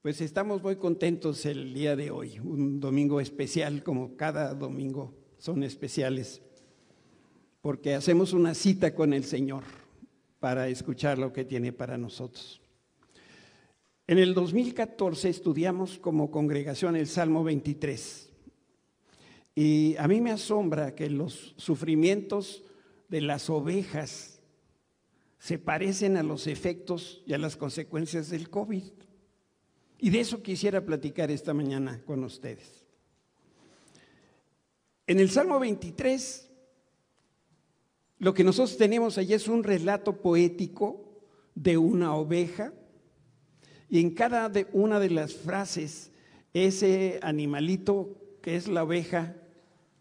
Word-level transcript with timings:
Pues 0.00 0.20
estamos 0.20 0.62
muy 0.62 0.76
contentos 0.76 1.44
el 1.44 1.74
día 1.74 1.96
de 1.96 2.12
hoy, 2.12 2.38
un 2.38 2.78
domingo 2.78 3.20
especial, 3.20 3.82
como 3.82 4.16
cada 4.16 4.54
domingo 4.54 5.12
son 5.38 5.64
especiales, 5.64 6.40
porque 7.60 7.94
hacemos 7.94 8.32
una 8.32 8.54
cita 8.54 8.94
con 8.94 9.12
el 9.12 9.24
Señor 9.24 9.64
para 10.38 10.68
escuchar 10.68 11.18
lo 11.18 11.32
que 11.32 11.44
tiene 11.44 11.72
para 11.72 11.98
nosotros. 11.98 12.62
En 14.06 14.18
el 14.18 14.34
2014 14.34 15.30
estudiamos 15.30 15.98
como 15.98 16.30
congregación 16.30 16.94
el 16.94 17.08
Salmo 17.08 17.42
23 17.42 18.30
y 19.56 19.96
a 19.96 20.06
mí 20.06 20.20
me 20.20 20.30
asombra 20.30 20.94
que 20.94 21.10
los 21.10 21.54
sufrimientos 21.56 22.62
de 23.08 23.20
las 23.20 23.50
ovejas 23.50 24.40
se 25.40 25.58
parecen 25.58 26.16
a 26.16 26.22
los 26.22 26.46
efectos 26.46 27.24
y 27.26 27.32
a 27.32 27.38
las 27.38 27.56
consecuencias 27.56 28.30
del 28.30 28.48
COVID. 28.48 28.84
Y 29.98 30.10
de 30.10 30.20
eso 30.20 30.42
quisiera 30.42 30.84
platicar 30.84 31.30
esta 31.30 31.52
mañana 31.52 32.02
con 32.04 32.22
ustedes. 32.22 32.86
En 35.06 35.18
el 35.18 35.30
Salmo 35.30 35.58
23, 35.58 36.50
lo 38.18 38.34
que 38.34 38.44
nosotros 38.44 38.76
tenemos 38.76 39.18
allí 39.18 39.34
es 39.34 39.48
un 39.48 39.64
relato 39.64 40.20
poético 40.20 41.08
de 41.54 41.78
una 41.78 42.14
oveja 42.14 42.72
y 43.88 44.00
en 44.00 44.10
cada 44.10 44.52
una 44.72 45.00
de 45.00 45.10
las 45.10 45.34
frases 45.34 46.12
ese 46.52 47.18
animalito 47.22 48.38
que 48.42 48.56
es 48.56 48.68
la 48.68 48.84
oveja, 48.84 49.36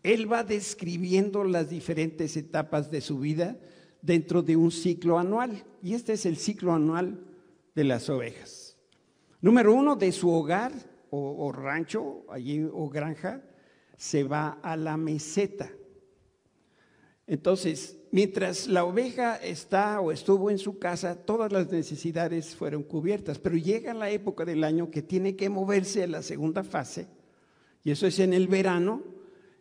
él 0.04 0.32
va 0.32 0.44
describiendo 0.44 1.44
las 1.44 1.70
diferentes 1.70 2.38
etapas 2.38 2.92
de 2.92 3.02
su 3.02 3.20
vida 3.20 3.58
dentro 4.02 4.42
de 4.42 4.56
un 4.56 4.72
ciclo 4.72 5.20
anual. 5.20 5.64
Y 5.82 5.94
este 5.94 6.14
es 6.14 6.26
el 6.26 6.38
ciclo 6.38 6.74
anual 6.74 7.20
de 7.76 7.84
las 7.84 8.10
ovejas. 8.10 8.67
Número 9.42 9.74
uno, 9.74 9.96
de 9.96 10.12
su 10.12 10.30
hogar 10.32 10.72
o, 11.10 11.52
rancho 11.52 12.26
allí, 12.30 12.64
o 12.64 12.90
granja, 12.90 13.42
se 13.96 14.24
va 14.24 14.60
a 14.62 14.76
la 14.76 14.98
meseta. 14.98 15.70
Entonces, 17.28 17.98
mientras 18.12 18.68
la 18.68 18.86
oveja 18.86 19.36
está 19.36 20.00
o 20.00 20.12
estuvo 20.12 20.50
en 20.50 20.58
su 20.58 20.80
casa, 20.80 21.16
todas 21.16 21.52
las 21.52 21.70
necesidades 21.72 22.56
fueron 22.56 22.84
cubiertas, 22.84 23.38
pero 23.38 23.58
llega 23.58 23.94
la 23.94 24.10
época 24.10 24.46
del 24.46 24.64
año 24.64 24.90
que 24.90 25.02
tiene 25.02 25.36
que 25.36 25.50
moverse 25.50 26.04
a 26.04 26.08
la 26.08 26.24
segunda 26.24 26.64
fase, 26.64 27.08
y 27.84 27.92
eso 27.92 28.08
es 28.08 28.20
en 28.20 28.34
el 28.34 28.48
verano. 28.48 29.04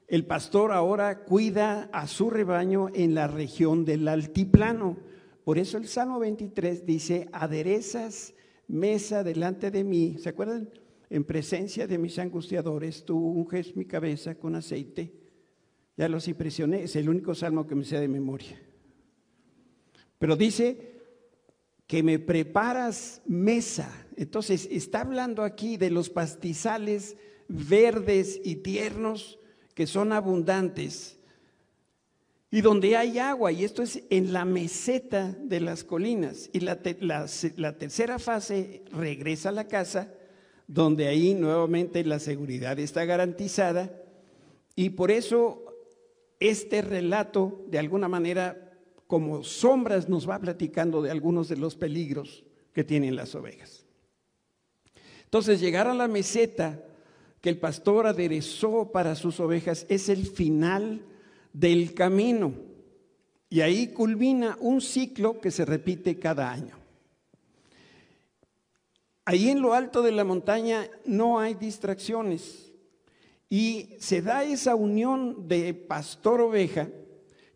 El 0.09 0.25
pastor 0.25 0.73
ahora 0.73 1.25
cuida 1.25 1.91
a 1.93 2.07
su 2.07 2.31
rebaño 2.31 2.89
en 2.95 3.15
la 3.15 3.27
región 3.27 3.85
del 3.85 4.07
altiplano. 4.07 4.97
Por 5.45 5.59
eso 5.59 5.79
el 5.79 5.89
Salmo 5.89 6.21
23 6.21 6.87
dice, 6.87 7.29
aderezas 7.33 8.35
mesa 8.69 9.23
delante 9.23 9.71
de 9.71 9.85
mí. 9.85 10.17
¿Se 10.19 10.29
acuerdan? 10.29 10.69
En 11.09 11.25
presencia 11.25 11.87
de 11.87 11.99
mis 11.99 12.19
angustiadores, 12.19 13.05
tú 13.05 13.17
unges 13.17 13.77
mi 13.77 13.85
cabeza 13.85 14.35
con 14.35 14.55
aceite. 14.55 15.13
Ya 15.97 16.09
los 16.09 16.29
impresioné, 16.29 16.83
es 16.83 16.97
el 16.97 17.09
único 17.09 17.35
salmo 17.35 17.67
que 17.67 17.75
me 17.75 17.85
sé 17.85 17.99
de 17.99 18.09
memoria. 18.09 18.61
Pero 20.19 20.37
dice 20.37 20.95
que 21.87 22.03
me 22.03 22.19
preparas 22.19 23.23
mesa. 23.27 24.07
Entonces, 24.17 24.69
está 24.71 25.03
hablando 25.03 25.43
aquí 25.43 25.77
de 25.77 25.91
los 25.91 26.11
pastizales 26.11 27.17
verdes 27.49 28.41
y 28.45 28.57
tiernos 28.57 29.39
que 29.75 29.87
son 29.87 30.13
abundantes 30.13 31.19
y 32.51 32.61
donde 32.61 32.97
hay 32.97 33.19
agua, 33.19 33.51
y 33.51 33.65
esto 33.65 33.83
es 33.83 34.03
en 34.09 34.33
la 34.33 34.45
meseta 34.45 35.37
de 35.41 35.61
las 35.61 35.83
colinas. 35.83 36.49
Y 36.53 36.61
la, 36.61 36.77
tercera 36.79 38.19
fase 38.19 38.85
regresa 38.93 39.49
a 39.49 39.53
la 39.53 39.67
casa, 39.67 40.13
donde 40.69 41.09
ahí 41.09 41.35
nuevamente 41.35 42.05
la 42.05 42.21
seguridad 42.21 42.79
está 42.79 43.05
garantizada. 43.05 43.91
Y 44.77 44.91
por 44.91 45.11
eso 45.11 45.65
este 46.39 46.83
relato, 46.83 47.65
de 47.69 47.79
alguna 47.79 48.09
manera, 48.09 48.73
como 49.09 49.43
sombras, 49.43 50.09
nos 50.09 50.29
va 50.29 50.39
platicando 50.39 51.03
de 51.03 51.11
algunos 51.11 51.49
de 51.49 51.57
los 51.57 51.75
peligros 51.75 52.45
que 52.73 52.85
tienen 52.85 53.17
las 53.17 53.35
ovejas. 53.35 53.87
Entonces, 55.25 55.61
llegar 55.61 55.89
a 55.89 55.95
la 55.95 56.07
meseta 56.07 56.85
que 57.41 57.49
el 57.49 57.59
pastor 57.59 58.07
aderezó 58.07 58.93
para 58.93 59.17
sus 59.17 59.41
ovejas 59.41 59.85
es 59.89 60.09
el 60.09 60.27
final 60.27 61.03
del 61.57 61.95
camino. 61.95 62.53
Y 63.49 63.63
ahí 63.63 63.89
culmina 63.89 64.59
un 64.61 64.81
ciclo 64.83 65.41
que 65.41 65.51
se 65.51 65.65
repite 65.65 66.19
cada 66.19 66.51
año. 66.51 66.77
Ahí 69.25 69.49
en 69.49 69.63
lo 69.63 69.73
alto 69.73 70.03
de 70.03 70.13
la 70.13 70.25
montaña 70.25 70.89
no 71.05 71.41
hay 71.41 71.55
distracciones 71.55 72.73
y 73.49 73.97
se 73.99 74.23
da 74.23 74.45
esa 74.45 74.75
unión 74.75 75.49
de 75.49 75.73
pastor-oveja 75.75 76.91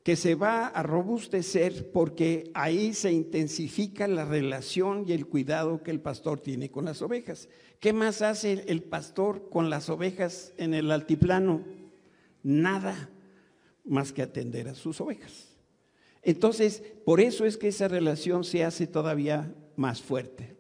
que 0.03 0.17
se 0.17 0.35
va 0.35 0.67
a 0.67 0.83
robustecer 0.83 1.93
porque 1.93 2.51
ahí 2.55 2.95
se 2.95 3.13
intensifica 3.13 4.09
la 4.09 4.25
relación 4.25 5.05
y 5.07 5.13
el 5.13 5.27
cuidado 5.27 5.83
que 5.83 5.91
el 5.91 6.01
pastor 6.01 6.41
tiene 6.41 6.71
con 6.71 6.87
las 6.87 7.03
ovejas. 7.03 7.49
¿Qué 7.79 7.93
más 7.93 8.23
hace 8.23 8.65
el 8.67 8.83
pastor 8.83 9.49
con 9.51 9.69
las 9.69 9.91
ovejas 9.91 10.55
en 10.57 10.75
el 10.75 10.91
altiplano? 10.91 11.65
Nada 12.43 13.11
más 13.85 14.13
que 14.13 14.23
atender 14.23 14.69
a 14.69 14.75
sus 14.75 15.01
ovejas. 15.01 15.49
Entonces, 16.23 16.83
por 17.05 17.21
eso 17.21 17.45
es 17.45 17.57
que 17.57 17.69
esa 17.69 17.89
relación 17.89 18.45
se 18.45 18.65
hace 18.65 18.87
todavía 18.87 19.55
más 19.77 20.03
fuerte. 20.03 20.57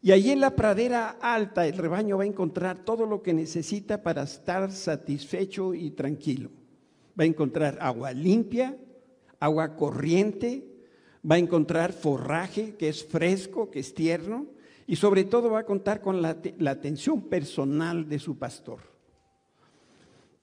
Y 0.00 0.12
allí 0.12 0.30
en 0.30 0.40
la 0.40 0.54
pradera 0.54 1.16
alta 1.20 1.66
el 1.66 1.76
rebaño 1.76 2.18
va 2.18 2.24
a 2.24 2.26
encontrar 2.26 2.84
todo 2.84 3.06
lo 3.06 3.22
que 3.22 3.34
necesita 3.34 4.02
para 4.02 4.22
estar 4.22 4.70
satisfecho 4.70 5.74
y 5.74 5.90
tranquilo. 5.90 6.50
Va 7.18 7.24
a 7.24 7.26
encontrar 7.26 7.78
agua 7.80 8.12
limpia, 8.12 8.76
agua 9.40 9.76
corriente, 9.76 10.64
va 11.28 11.34
a 11.34 11.38
encontrar 11.38 11.92
forraje 11.92 12.76
que 12.76 12.88
es 12.88 13.04
fresco, 13.04 13.70
que 13.70 13.80
es 13.80 13.92
tierno, 13.92 14.46
y 14.86 14.96
sobre 14.96 15.24
todo 15.24 15.50
va 15.50 15.60
a 15.60 15.66
contar 15.66 16.00
con 16.00 16.22
la, 16.22 16.36
la 16.58 16.70
atención 16.70 17.22
personal 17.22 18.08
de 18.08 18.18
su 18.18 18.38
pastor. 18.38 18.78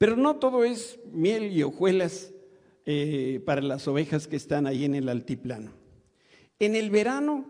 Pero 0.06 0.18
no 0.18 0.36
todo 0.36 0.64
es 0.64 1.00
miel 1.12 1.52
y 1.52 1.64
hojuelas 1.64 2.32
eh, 2.86 3.42
para 3.44 3.62
las 3.62 3.88
ovejas 3.88 4.28
que 4.28 4.36
están 4.36 4.68
ahí 4.68 4.86
en 4.86 4.94
el 4.94 5.10
altiplano. 5.10 5.72
En 6.60 6.76
el 6.76 6.92
verano 6.92 7.50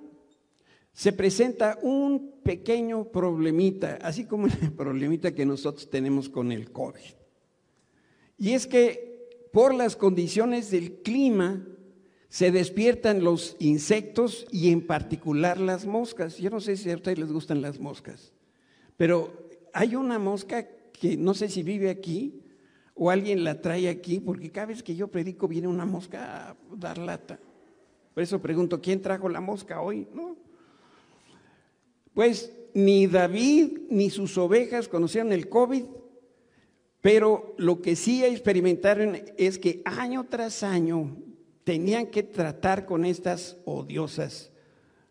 se 0.93 1.11
presenta 1.11 1.77
un 1.81 2.39
pequeño 2.43 3.11
problemita, 3.11 3.99
así 4.01 4.23
como 4.23 4.47
el 4.61 4.71
problemita 4.71 5.35
que 5.35 5.45
nosotros 5.45 5.89
tenemos 5.89 6.29
con 6.29 6.53
el 6.53 6.71
COVID. 6.71 7.01
Y 8.38 8.51
es 8.51 8.67
que 8.67 9.27
por 9.51 9.75
las 9.75 9.97
condiciones 9.97 10.72
del 10.72 11.01
clima 11.01 11.61
se 12.29 12.51
despiertan 12.51 13.22
los 13.22 13.57
insectos 13.59 14.47
y 14.49 14.72
en 14.72 14.87
particular 14.87 15.59
las 15.59 15.85
moscas. 15.85 16.37
Yo 16.37 16.49
no 16.49 16.61
sé 16.61 16.77
si 16.77 16.89
a 16.89 16.95
ustedes 16.95 17.19
les 17.19 17.33
gustan 17.33 17.61
las 17.61 17.81
moscas, 17.81 18.31
pero 18.95 19.49
hay 19.73 19.97
una 19.97 20.19
mosca 20.19 20.69
que 20.93 21.17
no 21.17 21.33
sé 21.33 21.49
si 21.49 21.61
vive 21.61 21.89
aquí 21.89 22.43
o 22.95 23.11
alguien 23.11 23.44
la 23.44 23.61
trae 23.61 23.89
aquí, 23.89 24.19
porque 24.19 24.50
cada 24.50 24.67
vez 24.67 24.81
que 24.81 24.95
yo 24.95 25.09
predico 25.09 25.47
viene 25.47 25.67
una 25.67 25.85
mosca 25.85 26.50
a 26.50 26.56
dar 26.75 26.97
lata. 26.97 27.38
Por 28.13 28.23
eso 28.23 28.41
pregunto, 28.41 28.81
¿quién 28.81 29.01
trajo 29.01 29.28
la 29.28 29.41
mosca 29.41 29.81
hoy? 29.81 30.07
No. 30.13 30.38
Pues 32.13 32.53
ni 32.73 33.07
David 33.07 33.79
ni 33.89 34.09
sus 34.09 34.38
ovejas 34.38 34.88
conocían 34.88 35.34
el 35.34 35.50
COVID, 35.50 35.84
pero 37.01 37.53
lo 37.57 37.81
que 37.81 37.97
sí 37.97 38.23
experimentaron 38.23 39.19
es 39.38 39.59
que 39.59 39.81
año 39.84 40.25
tras 40.29 40.63
año 40.63 41.17
tenían 41.66 42.07
que 42.07 42.23
tratar 42.23 42.85
con 42.85 43.03
estas 43.03 43.57
odiosas 43.66 44.51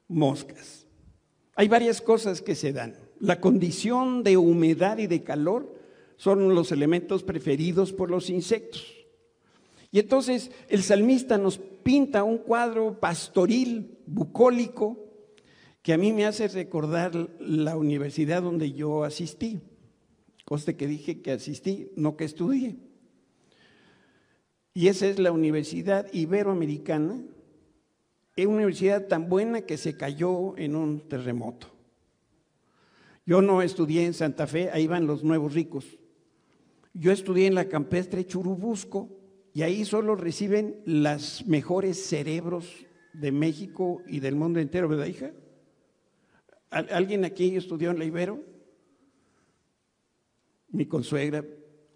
moscas. 0.09 0.87
Hay 1.55 1.69
varias 1.69 2.01
cosas 2.01 2.41
que 2.41 2.55
se 2.55 2.73
dan. 2.73 2.97
La 3.21 3.41
condición 3.41 4.23
de 4.23 4.39
humedad 4.39 4.99
y 4.99 5.07
de 5.07 5.23
calor 5.23 5.75
son 6.17 6.55
los 6.55 6.73
elementos 6.73 7.23
preferidos 7.23 7.93
por 7.93 8.11
los 8.11 8.31
insectos. 8.31 8.95
Y 9.91 10.01
entonces 10.01 10.51
el 10.69 10.83
salmista 10.83 11.39
nos 11.39 11.59
pinta 11.59 12.25
un 12.25 12.39
cuadro 12.39 12.99
pastoril, 12.99 13.99
bucólico, 14.07 14.99
que 15.83 15.93
a 15.93 15.99
mí 15.99 16.13
me 16.13 16.25
hace 16.25 16.49
recordar 16.49 17.15
la 17.39 17.77
universidad 17.77 18.43
donde 18.43 18.73
yo 18.73 19.05
asistí. 19.05 19.61
Coste 20.45 20.77
que 20.77 20.87
dije 20.87 21.23
que 21.23 21.33
asistí, 21.33 21.91
no 21.95 22.17
que 22.17 22.25
estudié. 22.25 22.77
Y 24.73 24.89
esa 24.89 25.07
es 25.07 25.19
la 25.21 25.31
Universidad 25.31 26.13
Iberoamericana, 26.13 27.23
es 28.35 28.47
una 28.47 28.57
universidad 28.57 29.07
tan 29.07 29.29
buena 29.29 29.61
que 29.61 29.77
se 29.77 29.97
cayó 29.97 30.57
en 30.59 30.75
un 30.75 31.01
terremoto. 31.09 31.69
Yo 33.25 33.41
no 33.41 33.63
estudié 33.63 34.05
en 34.05 34.15
Santa 34.15 34.49
Fe, 34.49 34.71
ahí 34.73 34.89
van 34.89 35.07
los 35.07 35.23
nuevos 35.23 35.55
ricos. 35.55 35.85
Yo 36.95 37.11
estudié 37.11 37.49
en 37.49 37.57
la 37.57 37.69
campestre 37.69 38.25
Churubusco 38.25 39.11
y 39.53 39.63
ahí 39.63 39.85
solo 39.85 40.15
reciben 40.15 40.81
las 40.87 41.45
mejores 41.45 42.07
cerebros 42.07 42.87
de 43.13 43.33
México 43.33 44.01
y 44.07 44.21
del 44.21 44.37
mundo 44.37 44.61
entero, 44.61 44.89
¿verdad, 44.89 45.07
hija? 45.07 45.33
¿Alguien 46.71 47.25
aquí 47.25 47.57
estudió 47.57 47.91
en 47.91 47.99
la 47.99 48.05
Ibero? 48.05 48.43
Mi 50.69 50.87
consuegra. 50.87 51.45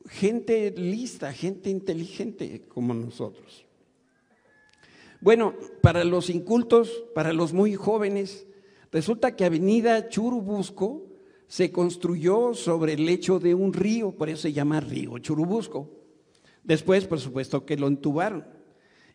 Gente 0.08 0.72
lista, 0.76 1.32
gente 1.32 1.70
inteligente 1.70 2.66
como 2.68 2.92
nosotros. 2.92 3.66
Bueno, 5.20 5.54
para 5.80 6.04
los 6.04 6.30
incultos, 6.30 7.04
para 7.14 7.32
los 7.32 7.52
muy 7.52 7.74
jóvenes, 7.74 8.46
resulta 8.90 9.36
que 9.36 9.44
Avenida 9.44 10.08
Churubusco 10.08 11.07
se 11.48 11.72
construyó 11.72 12.54
sobre 12.54 12.92
el 12.92 13.06
lecho 13.06 13.40
de 13.40 13.54
un 13.54 13.72
río, 13.72 14.12
por 14.12 14.28
eso 14.28 14.42
se 14.42 14.52
llama 14.52 14.80
río 14.80 15.18
Churubusco. 15.18 15.90
Después, 16.62 17.06
por 17.06 17.18
supuesto, 17.18 17.64
que 17.64 17.76
lo 17.76 17.88
entubaron. 17.88 18.44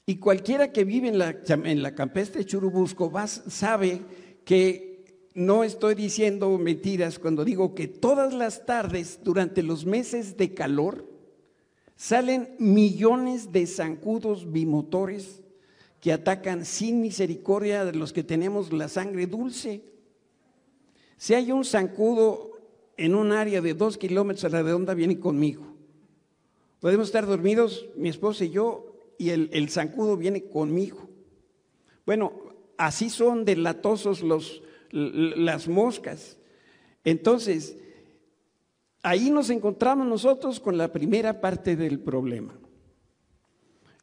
Y 0.05 0.17
cualquiera 0.17 0.71
que 0.71 0.83
vive 0.83 1.07
en 1.07 1.19
la, 1.19 1.37
en 1.47 1.83
la 1.83 1.95
campestre 1.95 2.43
Churubusco 2.43 3.11
sabe 3.47 4.01
que 4.43 5.29
no 5.35 5.63
estoy 5.63 5.95
diciendo 5.95 6.57
mentiras 6.57 7.19
cuando 7.19 7.45
digo 7.45 7.73
que 7.75 7.87
todas 7.87 8.33
las 8.33 8.65
tardes, 8.65 9.19
durante 9.23 9.63
los 9.63 9.85
meses 9.85 10.35
de 10.35 10.53
calor, 10.53 11.07
salen 11.95 12.55
millones 12.59 13.51
de 13.51 13.67
zancudos 13.67 14.51
bimotores 14.51 15.41
que 15.99 16.11
atacan 16.11 16.65
sin 16.65 16.99
misericordia 16.99 17.85
de 17.85 17.93
los 17.93 18.11
que 18.11 18.23
tenemos 18.23 18.73
la 18.73 18.89
sangre 18.89 19.25
dulce. 19.25 19.92
Si 21.23 21.33
hay 21.33 21.53
un 21.53 21.63
zancudo 21.63 22.51
en 22.97 23.15
un 23.15 23.31
área 23.31 23.61
de 23.61 23.73
dos 23.73 23.97
kilómetros 23.97 24.43
a 24.43 24.49
la 24.49 24.61
redonda, 24.61 24.93
viene 24.93 25.21
conmigo. 25.21 25.63
Podemos 26.81 27.07
estar 27.07 27.25
dormidos, 27.25 27.85
mi 27.95 28.09
esposa 28.09 28.43
y 28.43 28.49
yo, 28.49 28.93
y 29.17 29.29
el, 29.29 29.69
zancudo 29.69 30.17
viene 30.17 30.43
conmigo. 30.43 31.07
Bueno, 32.05 32.33
así 32.77 33.09
son 33.09 33.45
delatosos 33.45 34.21
las 34.91 35.69
moscas. 35.69 36.35
Entonces, 37.05 37.77
ahí 39.01 39.31
nos 39.31 39.49
encontramos 39.49 40.05
nosotros 40.05 40.59
con 40.59 40.77
la 40.77 40.91
primera 40.91 41.39
parte 41.39 41.77
del 41.77 42.01
problema. 42.01 42.53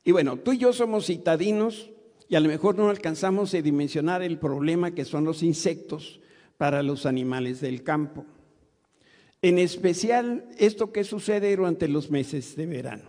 Y 0.05 0.13
bueno, 0.13 0.39
tú 0.39 0.55
y 0.55 0.59
yo 0.59 0.73
somos 0.73 1.05
citadinos 1.05 1.91
y 2.31 2.37
a 2.37 2.41
lo 2.41 2.49
mejor 2.49 2.79
no 2.79 2.89
alcanzamos 2.89 3.53
a 3.53 3.61
dimensionar 3.61 4.23
el 4.23 4.39
problema 4.39 4.95
que 4.95 5.05
son 5.05 5.25
los 5.27 5.43
insectos 5.43 6.21
para 6.61 6.83
los 6.83 7.07
animales 7.07 7.63
del 7.63 7.83
campo. 7.83 8.27
En 9.41 9.59
especial 9.59 10.45
esto 10.59 10.93
que 10.93 11.05
sucede 11.05 11.57
durante 11.57 11.89
los 11.89 12.11
meses 12.11 12.55
de 12.55 12.67
verano. 12.67 13.05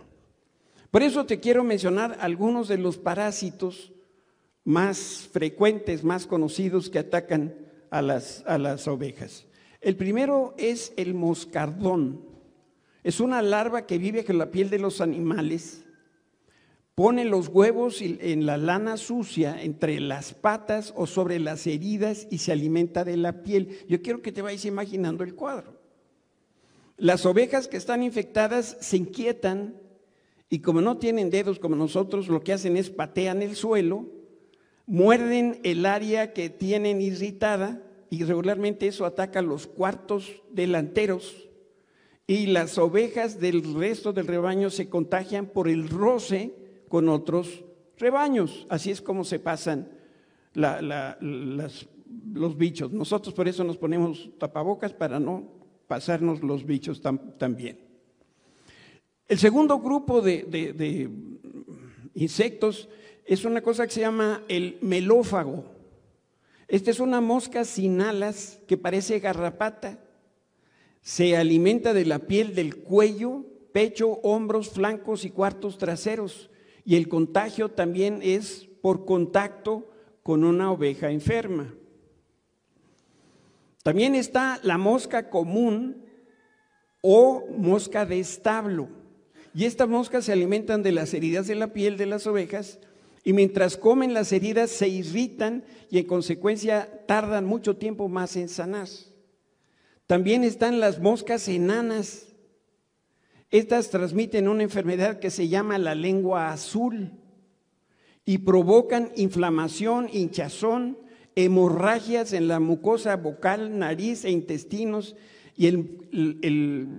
Por 0.90 1.02
eso 1.02 1.26
te 1.26 1.38
quiero 1.38 1.62
mencionar 1.62 2.16
algunos 2.20 2.66
de 2.66 2.78
los 2.78 2.96
parásitos 2.96 3.92
más 4.64 5.28
frecuentes, 5.30 6.02
más 6.02 6.26
conocidos 6.26 6.88
que 6.88 7.00
atacan 7.00 7.54
a 7.90 8.00
las, 8.00 8.42
a 8.46 8.56
las 8.56 8.88
ovejas. 8.88 9.44
El 9.82 9.96
primero 9.96 10.54
es 10.56 10.94
el 10.96 11.12
moscardón. 11.12 12.24
Es 13.04 13.20
una 13.20 13.42
larva 13.42 13.84
que 13.84 13.98
vive 13.98 14.24
con 14.24 14.38
la 14.38 14.50
piel 14.50 14.70
de 14.70 14.78
los 14.78 15.02
animales 15.02 15.84
Pone 16.94 17.24
los 17.24 17.48
huevos 17.48 18.02
en 18.02 18.44
la 18.44 18.58
lana 18.58 18.98
sucia 18.98 19.62
entre 19.62 19.98
las 19.98 20.34
patas 20.34 20.92
o 20.94 21.06
sobre 21.06 21.38
las 21.38 21.66
heridas 21.66 22.26
y 22.30 22.38
se 22.38 22.52
alimenta 22.52 23.02
de 23.02 23.16
la 23.16 23.42
piel. 23.42 23.78
Yo 23.88 24.02
quiero 24.02 24.20
que 24.20 24.30
te 24.30 24.42
vayas 24.42 24.66
imaginando 24.66 25.24
el 25.24 25.34
cuadro. 25.34 25.80
Las 26.98 27.24
ovejas 27.24 27.66
que 27.66 27.78
están 27.78 28.02
infectadas 28.02 28.76
se 28.80 28.98
inquietan 28.98 29.80
y 30.50 30.58
como 30.58 30.82
no 30.82 30.98
tienen 30.98 31.30
dedos 31.30 31.58
como 31.58 31.76
nosotros, 31.76 32.28
lo 32.28 32.42
que 32.42 32.52
hacen 32.52 32.76
es 32.76 32.90
patean 32.90 33.40
el 33.40 33.56
suelo, 33.56 34.06
muerden 34.84 35.60
el 35.62 35.86
área 35.86 36.34
que 36.34 36.50
tienen 36.50 37.00
irritada 37.00 37.82
y 38.10 38.24
regularmente 38.24 38.86
eso 38.86 39.06
ataca 39.06 39.40
los 39.40 39.66
cuartos 39.66 40.42
delanteros 40.50 41.48
y 42.26 42.46
las 42.46 42.76
ovejas 42.76 43.40
del 43.40 43.74
resto 43.74 44.12
del 44.12 44.26
rebaño 44.26 44.68
se 44.68 44.90
contagian 44.90 45.46
por 45.46 45.68
el 45.68 45.88
roce 45.88 46.61
con 46.92 47.08
otros 47.08 47.64
rebaños. 47.96 48.66
Así 48.68 48.90
es 48.90 49.00
como 49.00 49.24
se 49.24 49.38
pasan 49.38 49.88
los 50.52 51.86
bichos. 52.58 52.92
Nosotros 52.92 53.34
por 53.34 53.48
eso 53.48 53.64
nos 53.64 53.78
ponemos 53.78 54.28
tapabocas 54.38 54.92
para 54.92 55.18
no 55.18 55.48
pasarnos 55.88 56.42
los 56.42 56.66
bichos 56.66 57.00
también. 57.38 57.80
El 59.26 59.38
segundo 59.38 59.78
grupo 59.78 60.20
de, 60.20 60.42
de 60.42 61.08
insectos 62.12 62.90
es 63.24 63.46
una 63.46 63.62
cosa 63.62 63.86
que 63.86 63.94
se 63.94 64.02
llama 64.02 64.42
el 64.48 64.76
melófago. 64.82 65.64
Esta 66.68 66.90
es 66.90 67.00
una 67.00 67.22
mosca 67.22 67.64
sin 67.64 68.02
alas 68.02 68.60
que 68.68 68.76
parece 68.76 69.18
garrapata. 69.18 69.98
Se 71.00 71.38
alimenta 71.38 71.94
de 71.94 72.04
la 72.04 72.18
piel 72.18 72.54
del 72.54 72.82
cuello, 72.82 73.46
pecho, 73.72 74.20
hombros, 74.22 74.68
flancos 74.68 75.24
y 75.24 75.30
cuartos 75.30 75.78
traseros. 75.78 76.50
Y 76.84 76.96
el 76.96 77.08
contagio 77.08 77.70
también 77.70 78.20
es 78.22 78.68
por 78.80 79.04
contacto 79.04 79.90
con 80.22 80.44
una 80.44 80.70
oveja 80.70 81.10
enferma. 81.10 81.74
También 83.82 84.14
está 84.14 84.60
la 84.62 84.78
mosca 84.78 85.28
común 85.28 86.04
o 87.00 87.46
mosca 87.56 88.06
de 88.06 88.20
establo. 88.20 88.88
Y 89.54 89.64
estas 89.64 89.88
moscas 89.88 90.24
se 90.24 90.32
alimentan 90.32 90.82
de 90.82 90.92
las 90.92 91.12
heridas 91.14 91.46
de 91.46 91.56
la 91.56 91.72
piel 91.72 91.96
de 91.96 92.06
las 92.06 92.26
ovejas 92.26 92.78
y 93.24 93.32
mientras 93.32 93.76
comen 93.76 94.14
las 94.14 94.32
heridas 94.32 94.70
se 94.70 94.88
irritan 94.88 95.64
y 95.90 95.98
en 95.98 96.06
consecuencia 96.06 97.04
tardan 97.06 97.44
mucho 97.44 97.76
tiempo 97.76 98.08
más 98.08 98.36
en 98.36 98.48
sanar. 98.48 98.88
También 100.06 100.42
están 100.42 100.80
las 100.80 101.00
moscas 101.00 101.46
enanas 101.48 102.31
estas 103.52 103.90
transmiten 103.90 104.48
una 104.48 104.62
enfermedad 104.62 105.20
que 105.20 105.30
se 105.30 105.46
llama 105.46 105.76
la 105.76 105.94
lengua 105.94 106.50
azul 106.50 107.12
y 108.24 108.38
provocan 108.38 109.12
inflamación, 109.14 110.08
hinchazón, 110.10 110.96
hemorragias 111.36 112.32
en 112.32 112.48
la 112.48 112.60
mucosa 112.60 113.14
vocal, 113.16 113.78
nariz 113.78 114.24
e 114.24 114.30
intestinos. 114.30 115.16
Y 115.54 115.70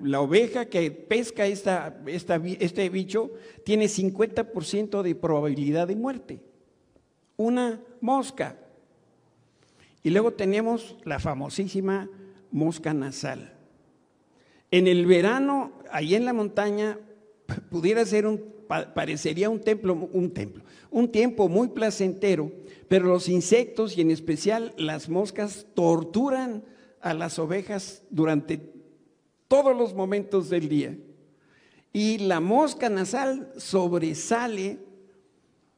la 0.03 0.21
oveja 0.21 0.65
que 0.65 0.91
pesca 0.91 1.47
este 1.47 2.89
bicho 2.89 3.31
tiene 3.65 3.85
50% 3.85 5.01
de 5.01 5.15
probabilidad 5.15 5.87
de 5.87 5.95
muerte. 5.95 6.39
Una 7.35 7.81
mosca. 7.99 8.57
Y 10.03 10.11
luego 10.11 10.33
tenemos 10.33 10.97
la 11.03 11.17
famosísima 11.17 12.11
mosca 12.51 12.93
nasal. 12.93 13.52
En 14.73 14.87
el 14.87 15.05
verano, 15.05 15.71
ahí 15.91 16.15
en 16.15 16.25
la 16.25 16.33
montaña, 16.33 16.97
pudiera 17.69 18.03
ser 18.07 18.25
un, 18.25 18.43
parecería 18.95 19.47
un 19.47 19.59
templo, 19.59 19.93
un 20.11 20.31
templo, 20.31 20.63
un 20.89 21.11
tiempo 21.11 21.47
muy 21.47 21.67
placentero, 21.67 22.51
pero 22.87 23.05
los 23.05 23.29
insectos 23.29 23.95
y 23.95 24.01
en 24.01 24.09
especial 24.09 24.73
las 24.75 25.09
moscas 25.09 25.67
torturan 25.75 26.63
a 27.01 27.13
las 27.13 27.37
ovejas 27.37 28.01
durante 28.09 28.73
todos 29.47 29.77
los 29.77 29.93
momentos 29.93 30.49
del 30.49 30.67
día. 30.67 30.97
Y 31.93 32.17
la 32.17 32.39
mosca 32.39 32.89
nasal 32.89 33.53
sobresale 33.57 34.79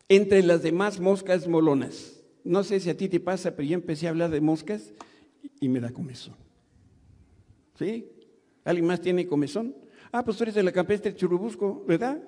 entre 0.07 0.41
las 0.41 0.63
demás 0.63 1.01
moscas 1.01 1.49
molonas. 1.49 2.23
No 2.45 2.63
sé 2.63 2.79
si 2.79 2.89
a 2.89 2.95
ti 2.95 3.09
te 3.09 3.19
pasa, 3.19 3.57
pero 3.57 3.67
yo 3.67 3.75
empecé 3.75 4.07
a 4.07 4.11
hablar 4.11 4.29
de 4.29 4.39
moscas 4.39 4.93
y 5.59 5.67
me 5.67 5.81
da 5.81 5.91
comezón. 5.91 6.37
¿Sí? 7.77 8.14
¿Alguien 8.65 8.87
más 8.87 8.99
tiene 8.99 9.27
comezón? 9.27 9.75
Ah, 10.11 10.25
pues 10.25 10.37
tú 10.37 10.43
eres 10.43 10.55
de 10.55 10.63
la 10.63 10.71
campestre 10.71 11.15
Churubusco, 11.15 11.83
¿verdad? 11.87 12.21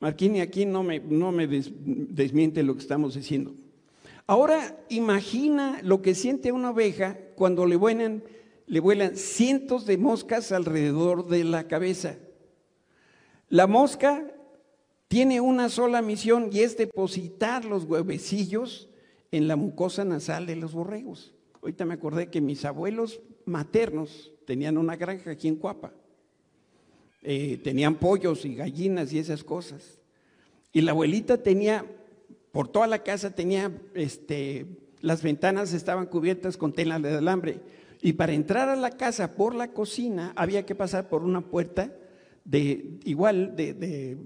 Marquini 0.00 0.40
aquí 0.40 0.66
no 0.66 0.82
me, 0.82 1.00
no 1.00 1.32
me 1.32 1.46
desmiente 1.46 2.62
lo 2.62 2.74
que 2.74 2.82
estamos 2.82 3.14
diciendo. 3.14 3.54
Ahora 4.26 4.78
imagina 4.88 5.80
lo 5.82 6.02
que 6.02 6.14
siente 6.14 6.52
una 6.52 6.70
oveja 6.70 7.18
cuando 7.34 7.64
le 7.64 7.76
vuelan, 7.76 8.22
le 8.66 8.80
vuelan 8.80 9.16
cientos 9.16 9.86
de 9.86 9.98
moscas 9.98 10.52
alrededor 10.52 11.28
de 11.28 11.44
la 11.44 11.66
cabeza. 11.66 12.16
La 13.48 13.66
mosca 13.66 14.30
tiene 15.08 15.40
una 15.40 15.68
sola 15.68 16.02
misión 16.02 16.50
y 16.52 16.60
es 16.60 16.76
depositar 16.76 17.64
los 17.64 17.84
huevecillos 17.84 18.90
en 19.32 19.48
la 19.48 19.56
mucosa 19.56 20.04
nasal 20.04 20.46
de 20.46 20.56
los 20.56 20.72
borregos. 20.72 21.34
Ahorita 21.62 21.84
me 21.84 21.94
acordé 21.94 22.28
que 22.28 22.40
mis 22.40 22.64
abuelos 22.64 23.20
maternos 23.48 24.32
tenían 24.44 24.78
una 24.78 24.96
granja 24.96 25.30
aquí 25.30 25.48
en 25.48 25.56
Cuapa. 25.56 25.92
Eh, 27.22 27.58
tenían 27.62 27.96
pollos 27.96 28.44
y 28.44 28.54
gallinas 28.54 29.12
y 29.12 29.18
esas 29.18 29.42
cosas. 29.42 29.98
Y 30.72 30.82
la 30.82 30.92
abuelita 30.92 31.42
tenía, 31.42 31.84
por 32.52 32.68
toda 32.68 32.86
la 32.86 33.02
casa 33.02 33.34
tenía, 33.34 33.72
este, 33.94 34.66
las 35.00 35.22
ventanas 35.22 35.72
estaban 35.72 36.06
cubiertas 36.06 36.56
con 36.56 36.72
tela 36.72 36.98
de 36.98 37.16
alambre. 37.16 37.60
Y 38.00 38.12
para 38.12 38.32
entrar 38.32 38.68
a 38.68 38.76
la 38.76 38.90
casa 38.90 39.34
por 39.34 39.54
la 39.54 39.72
cocina 39.72 40.32
había 40.36 40.64
que 40.64 40.74
pasar 40.74 41.08
por 41.08 41.24
una 41.24 41.40
puerta 41.40 41.92
de 42.44 42.98
igual 43.04 43.56
de, 43.56 43.74
de, 43.74 44.16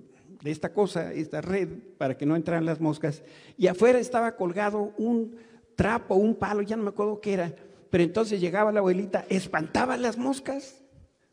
de 0.43 0.50
esta 0.50 0.73
cosa, 0.73 1.12
esta 1.12 1.41
red, 1.41 1.69
para 1.97 2.17
que 2.17 2.26
no 2.26 2.37
entraran 2.37 2.67
las 2.67 2.81
moscas. 2.81 3.23
Y 3.57 3.69
afuera 3.69 3.99
estaba 3.99 4.37
colgado 4.37 4.93
un 4.99 5.37
trapo, 5.75 6.14
un 6.14 6.35
palo, 6.35 6.62
ya 6.62 6.76
no 6.76 6.83
me 6.83 6.91
acuerdo 6.91 7.21
qué 7.21 7.33
era, 7.33 7.55
pero 7.92 8.04
entonces 8.04 8.40
llegaba 8.40 8.72
la 8.72 8.78
abuelita, 8.78 9.26
espantaba 9.28 9.99
las 9.99 10.16
moscas, 10.16 10.80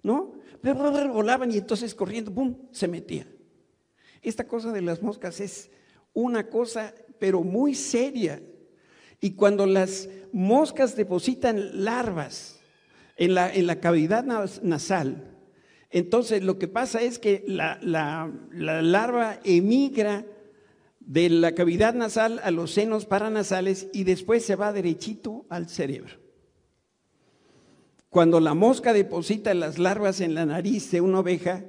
¿no? 0.04 0.34
Volaban 0.62 1.50
y 1.54 1.58
entonces 1.58 1.96
corriendo, 1.96 2.34
¡pum!, 2.34 2.54
se 2.74 2.90
metía. 2.90 3.26
Esta 4.22 4.46
cosa 4.46 4.74
de 4.74 4.82
las 4.82 5.02
moscas 5.02 5.40
es 5.40 5.72
una 6.12 6.50
cosa, 6.50 6.94
pero 7.18 7.44
muy 7.44 7.76
seria. 7.76 8.44
Y 9.22 9.36
cuando 9.36 9.66
las 9.66 10.10
moscas 10.34 10.98
depositan 10.98 11.86
larvas 11.86 12.60
en 13.16 13.36
la, 13.36 13.54
en 13.54 13.66
la 13.66 13.80
cavidad 13.80 14.26
nasal, 14.26 15.38
entonces 15.90 16.44
lo 16.44 16.60
que 16.60 16.68
pasa 16.68 17.02
es 17.02 17.20
que 17.20 17.46
la, 17.48 17.80
la, 17.82 18.34
la 18.52 18.82
larva 18.82 19.40
emigra 19.46 20.26
de 21.00 21.30
la 21.30 21.54
cavidad 21.54 21.94
nasal 21.94 22.42
a 22.44 22.52
los 22.52 22.72
senos 22.72 23.06
paranasales 23.06 23.88
y 23.94 24.04
después 24.04 24.44
se 24.44 24.58
va 24.58 24.74
derechito 24.74 25.46
al 25.48 25.70
cerebro. 25.70 26.19
Cuando 28.10 28.40
la 28.40 28.56
mosca 28.56 28.92
deposita 28.92 29.54
las 29.54 29.78
larvas 29.78 30.20
en 30.20 30.34
la 30.34 30.44
nariz 30.44 30.90
de 30.90 31.00
una 31.00 31.20
oveja, 31.20 31.64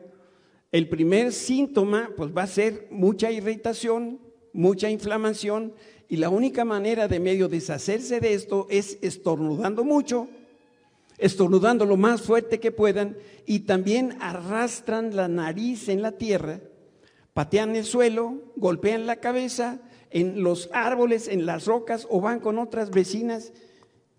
el 0.72 0.88
primer 0.88 1.34
síntoma 1.34 2.12
pues 2.16 2.34
va 2.34 2.44
a 2.44 2.46
ser 2.46 2.88
mucha 2.90 3.30
irritación, 3.30 4.20
mucha 4.54 4.88
inflamación 4.88 5.74
y 6.08 6.16
la 6.16 6.30
única 6.30 6.64
manera 6.64 7.08
de 7.08 7.20
medio 7.20 7.48
deshacerse 7.48 8.20
de 8.20 8.32
esto 8.32 8.66
es 8.70 8.96
estornudando 9.02 9.84
mucho, 9.84 10.28
estornudando 11.18 11.84
lo 11.84 11.98
más 11.98 12.22
fuerte 12.22 12.58
que 12.58 12.72
puedan 12.72 13.18
y 13.44 13.60
también 13.60 14.16
arrastran 14.20 15.14
la 15.14 15.28
nariz 15.28 15.90
en 15.90 16.00
la 16.00 16.12
tierra, 16.12 16.60
patean 17.34 17.76
el 17.76 17.84
suelo, 17.84 18.40
golpean 18.56 19.06
la 19.06 19.16
cabeza 19.16 19.78
en 20.08 20.42
los 20.42 20.70
árboles, 20.72 21.28
en 21.28 21.44
las 21.44 21.66
rocas 21.66 22.06
o 22.08 22.22
van 22.22 22.40
con 22.40 22.58
otras 22.58 22.90
vecinas 22.90 23.52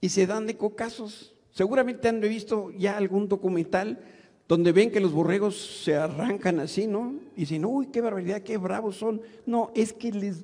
y 0.01 0.09
se 0.09 0.27
dan 0.27 0.45
de 0.45 0.55
cocazos. 0.55 1.30
Seguramente 1.51 2.07
han 2.07 2.21
visto 2.21 2.71
ya 2.71 2.97
algún 2.97 3.27
documental 3.27 3.99
donde 4.47 4.71
ven 4.71 4.91
que 4.91 4.99
los 4.99 5.13
borregos 5.13 5.81
se 5.83 5.95
arrancan 5.95 6.59
así, 6.59 6.87
¿no? 6.87 7.15
Y 7.35 7.41
dicen, 7.41 7.63
uy, 7.65 7.87
qué 7.87 8.01
barbaridad, 8.01 8.41
qué 8.41 8.57
bravos 8.57 8.97
son. 8.97 9.21
No, 9.45 9.71
es 9.73 9.93
que 9.93 10.11
les... 10.11 10.43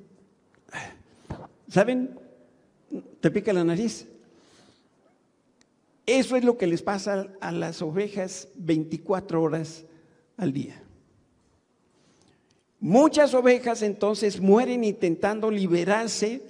¿Saben? 1.68 2.18
Te 3.20 3.30
pica 3.30 3.52
la 3.52 3.64
nariz. 3.64 4.06
Eso 6.06 6.36
es 6.36 6.44
lo 6.44 6.56
que 6.56 6.66
les 6.66 6.80
pasa 6.80 7.28
a 7.38 7.52
las 7.52 7.82
ovejas 7.82 8.48
24 8.54 9.42
horas 9.42 9.84
al 10.38 10.54
día. 10.54 10.82
Muchas 12.80 13.34
ovejas 13.34 13.82
entonces 13.82 14.40
mueren 14.40 14.84
intentando 14.84 15.50
liberarse, 15.50 16.42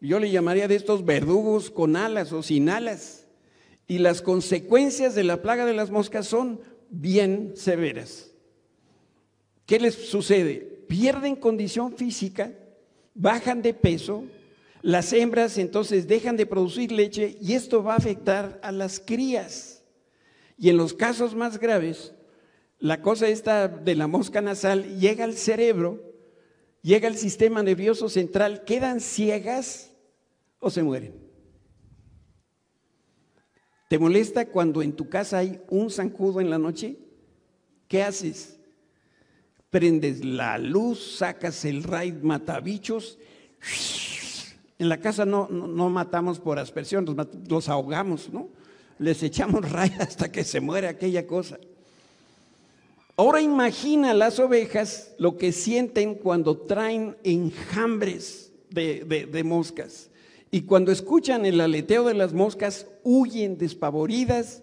yo 0.00 0.18
le 0.18 0.30
llamaría 0.30 0.66
de 0.66 0.74
estos 0.74 1.04
verdugos 1.04 1.70
con 1.70 1.94
alas 1.94 2.32
o 2.32 2.42
sin 2.42 2.68
alas. 2.68 3.25
Y 3.86 3.98
las 3.98 4.22
consecuencias 4.22 5.14
de 5.14 5.24
la 5.24 5.42
plaga 5.42 5.64
de 5.64 5.74
las 5.74 5.90
moscas 5.90 6.26
son 6.26 6.60
bien 6.90 7.52
severas. 7.54 8.32
¿Qué 9.64 9.78
les 9.80 9.94
sucede? 9.94 10.84
Pierden 10.88 11.36
condición 11.36 11.96
física, 11.96 12.52
bajan 13.14 13.62
de 13.62 13.74
peso, 13.74 14.24
las 14.82 15.12
hembras 15.12 15.58
entonces 15.58 16.06
dejan 16.06 16.36
de 16.36 16.46
producir 16.46 16.92
leche 16.92 17.36
y 17.40 17.54
esto 17.54 17.82
va 17.82 17.94
a 17.94 17.96
afectar 17.96 18.60
a 18.62 18.70
las 18.70 19.00
crías. 19.00 19.82
Y 20.56 20.70
en 20.70 20.76
los 20.76 20.94
casos 20.94 21.34
más 21.34 21.58
graves, 21.58 22.14
la 22.78 23.02
cosa 23.02 23.28
esta 23.28 23.68
de 23.68 23.96
la 23.96 24.06
mosca 24.06 24.40
nasal 24.40 24.98
llega 25.00 25.24
al 25.24 25.34
cerebro, 25.34 26.14
llega 26.82 27.08
al 27.08 27.16
sistema 27.16 27.62
nervioso 27.62 28.08
central, 28.08 28.62
quedan 28.64 29.00
ciegas 29.00 29.90
o 30.60 30.70
se 30.70 30.84
mueren. 30.84 31.25
¿Te 33.88 33.98
molesta 33.98 34.46
cuando 34.46 34.82
en 34.82 34.92
tu 34.92 35.08
casa 35.08 35.38
hay 35.38 35.60
un 35.68 35.90
zancudo 35.90 36.40
en 36.40 36.50
la 36.50 36.58
noche? 36.58 36.96
¿Qué 37.88 38.02
haces? 38.02 38.58
Prendes 39.70 40.24
la 40.24 40.58
luz, 40.58 41.18
sacas 41.18 41.64
el 41.64 41.84
raid 41.84 42.14
matabichos. 42.22 43.18
En 44.78 44.88
la 44.88 44.98
casa 44.98 45.24
no, 45.24 45.48
no, 45.48 45.88
matamos 45.88 46.40
por 46.40 46.58
aspersión, 46.58 47.06
los, 47.48 47.68
ahogamos, 47.68 48.30
¿no? 48.32 48.48
Les 48.98 49.22
echamos 49.22 49.70
raid 49.70 50.00
hasta 50.00 50.32
que 50.32 50.42
se 50.42 50.60
muere 50.60 50.88
aquella 50.88 51.26
cosa. 51.26 51.58
Ahora 53.16 53.40
imagina 53.40 54.12
las 54.14 54.38
ovejas 54.40 55.14
lo 55.18 55.38
que 55.38 55.52
sienten 55.52 56.16
cuando 56.16 56.58
traen 56.58 57.16
enjambres 57.22 58.52
de 58.70 59.42
moscas. 59.44 60.10
Y 60.50 60.62
cuando 60.62 60.92
escuchan 60.92 61.44
el 61.44 61.60
aleteo 61.60 62.04
de 62.04 62.14
las 62.14 62.32
moscas, 62.32 62.86
huyen 63.02 63.58
despavoridas, 63.58 64.62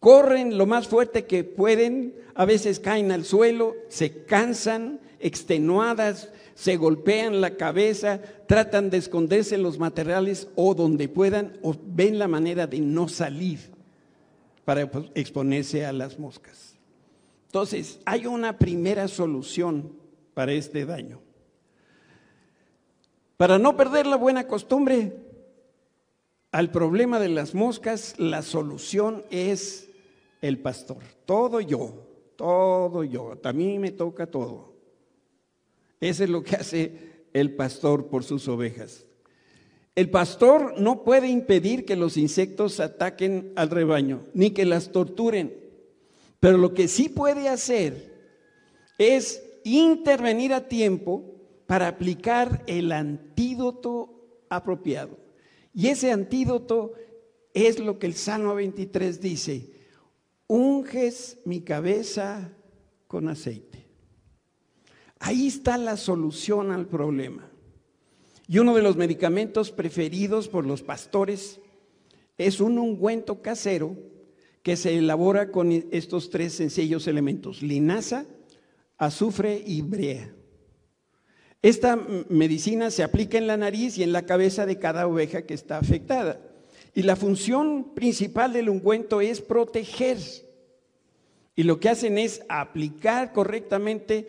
corren 0.00 0.58
lo 0.58 0.66
más 0.66 0.88
fuerte 0.88 1.24
que 1.26 1.44
pueden, 1.44 2.14
a 2.34 2.44
veces 2.44 2.80
caen 2.80 3.12
al 3.12 3.24
suelo, 3.24 3.74
se 3.88 4.24
cansan, 4.24 5.00
extenuadas, 5.20 6.28
se 6.54 6.76
golpean 6.76 7.40
la 7.40 7.56
cabeza, 7.56 8.20
tratan 8.46 8.90
de 8.90 8.98
esconderse 8.98 9.54
en 9.54 9.62
los 9.62 9.78
materiales 9.78 10.48
o 10.56 10.74
donde 10.74 11.08
puedan, 11.08 11.58
o 11.62 11.74
ven 11.84 12.18
la 12.18 12.28
manera 12.28 12.66
de 12.66 12.80
no 12.80 13.08
salir 13.08 13.58
para 14.64 14.90
pues, 14.90 15.06
exponerse 15.14 15.86
a 15.86 15.92
las 15.92 16.18
moscas. 16.18 16.76
Entonces, 17.46 18.00
hay 18.04 18.26
una 18.26 18.58
primera 18.58 19.08
solución 19.08 19.92
para 20.34 20.52
este 20.52 20.86
daño. 20.86 21.20
Para 23.42 23.58
no 23.58 23.76
perder 23.76 24.06
la 24.06 24.14
buena 24.14 24.46
costumbre 24.46 25.16
al 26.52 26.70
problema 26.70 27.18
de 27.18 27.28
las 27.28 27.56
moscas, 27.56 28.14
la 28.16 28.40
solución 28.40 29.24
es 29.32 29.88
el 30.40 30.60
pastor. 30.60 30.98
Todo 31.26 31.60
yo, 31.60 32.06
todo 32.36 33.02
yo. 33.02 33.36
A 33.42 33.52
mí 33.52 33.80
me 33.80 33.90
toca 33.90 34.28
todo. 34.28 34.74
Eso 36.00 36.22
es 36.22 36.30
lo 36.30 36.44
que 36.44 36.54
hace 36.54 37.26
el 37.32 37.56
pastor 37.56 38.06
por 38.06 38.22
sus 38.22 38.46
ovejas. 38.46 39.06
El 39.96 40.08
pastor 40.08 40.78
no 40.78 41.02
puede 41.02 41.26
impedir 41.26 41.84
que 41.84 41.96
los 41.96 42.16
insectos 42.16 42.78
ataquen 42.78 43.52
al 43.56 43.70
rebaño, 43.70 44.22
ni 44.34 44.52
que 44.52 44.64
las 44.64 44.92
torturen. 44.92 45.52
Pero 46.38 46.58
lo 46.58 46.74
que 46.74 46.86
sí 46.86 47.08
puede 47.08 47.48
hacer 47.48 48.22
es 48.98 49.42
intervenir 49.64 50.54
a 50.54 50.68
tiempo 50.68 51.31
para 51.66 51.88
aplicar 51.88 52.62
el 52.66 52.92
antídoto 52.92 54.44
apropiado. 54.48 55.18
Y 55.74 55.88
ese 55.88 56.12
antídoto 56.12 56.92
es 57.54 57.78
lo 57.78 57.98
que 57.98 58.06
el 58.06 58.14
Salmo 58.14 58.54
23 58.54 59.20
dice, 59.20 59.70
unges 60.46 61.38
mi 61.44 61.62
cabeza 61.62 62.52
con 63.06 63.28
aceite. 63.28 63.86
Ahí 65.18 65.46
está 65.46 65.78
la 65.78 65.96
solución 65.96 66.72
al 66.72 66.86
problema. 66.86 67.48
Y 68.48 68.58
uno 68.58 68.74
de 68.74 68.82
los 68.82 68.96
medicamentos 68.96 69.70
preferidos 69.70 70.48
por 70.48 70.66
los 70.66 70.82
pastores 70.82 71.60
es 72.36 72.60
un 72.60 72.78
ungüento 72.78 73.40
casero 73.40 73.96
que 74.62 74.76
se 74.76 74.96
elabora 74.96 75.50
con 75.50 75.72
estos 75.72 76.30
tres 76.30 76.54
sencillos 76.54 77.06
elementos, 77.06 77.62
linaza, 77.62 78.26
azufre 78.98 79.62
y 79.64 79.82
brea. 79.82 80.34
Esta 81.62 81.96
medicina 82.28 82.90
se 82.90 83.04
aplica 83.04 83.38
en 83.38 83.46
la 83.46 83.56
nariz 83.56 83.96
y 83.96 84.02
en 84.02 84.12
la 84.12 84.26
cabeza 84.26 84.66
de 84.66 84.80
cada 84.80 85.06
oveja 85.06 85.42
que 85.42 85.54
está 85.54 85.78
afectada. 85.78 86.40
Y 86.92 87.02
la 87.02 87.14
función 87.14 87.94
principal 87.94 88.52
del 88.52 88.68
ungüento 88.68 89.20
es 89.20 89.40
proteger. 89.40 90.18
Y 91.54 91.62
lo 91.62 91.78
que 91.78 91.88
hacen 91.88 92.18
es 92.18 92.42
aplicar 92.48 93.32
correctamente 93.32 94.28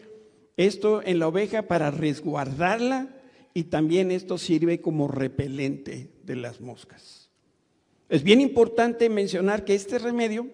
esto 0.57 1.01
en 1.03 1.17
la 1.17 1.27
oveja 1.27 1.63
para 1.63 1.89
resguardarla 1.89 3.09
y 3.55 3.65
también 3.65 4.11
esto 4.11 4.37
sirve 4.37 4.81
como 4.81 5.07
repelente 5.07 6.11
de 6.23 6.35
las 6.35 6.61
moscas. 6.61 7.29
Es 8.09 8.23
bien 8.23 8.41
importante 8.41 9.09
mencionar 9.09 9.65
que 9.65 9.73
este 9.73 9.97
remedio, 9.97 10.47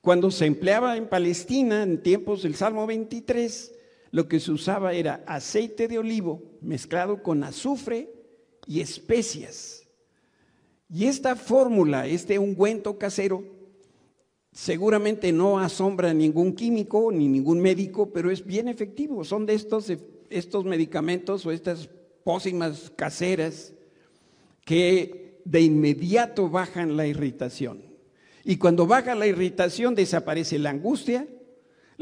cuando 0.00 0.30
se 0.30 0.46
empleaba 0.46 0.96
en 0.96 1.08
Palestina 1.08 1.82
en 1.82 2.02
tiempos 2.02 2.42
del 2.42 2.54
Salmo 2.54 2.86
23, 2.86 3.74
lo 4.12 4.28
que 4.28 4.38
se 4.38 4.52
usaba 4.52 4.92
era 4.92 5.24
aceite 5.26 5.88
de 5.88 5.98
olivo 5.98 6.42
mezclado 6.60 7.22
con 7.22 7.42
azufre 7.42 8.12
y 8.66 8.80
especias. 8.80 9.88
Y 10.88 11.06
esta 11.06 11.34
fórmula, 11.34 12.06
este 12.06 12.38
ungüento 12.38 12.98
casero, 12.98 13.42
seguramente 14.52 15.32
no 15.32 15.58
asombra 15.58 16.12
ningún 16.12 16.54
químico 16.54 17.10
ni 17.10 17.26
ningún 17.26 17.60
médico, 17.60 18.12
pero 18.12 18.30
es 18.30 18.44
bien 18.44 18.68
efectivo. 18.68 19.24
Son 19.24 19.46
de 19.46 19.54
estos, 19.54 19.90
estos 20.28 20.64
medicamentos 20.66 21.46
o 21.46 21.50
estas 21.50 21.88
pócimas 22.22 22.92
caseras 22.94 23.72
que 24.66 25.40
de 25.46 25.62
inmediato 25.62 26.50
bajan 26.50 26.98
la 26.98 27.06
irritación. 27.06 27.82
Y 28.44 28.58
cuando 28.58 28.86
baja 28.86 29.14
la 29.14 29.26
irritación 29.26 29.94
desaparece 29.94 30.58
la 30.58 30.68
angustia, 30.68 31.26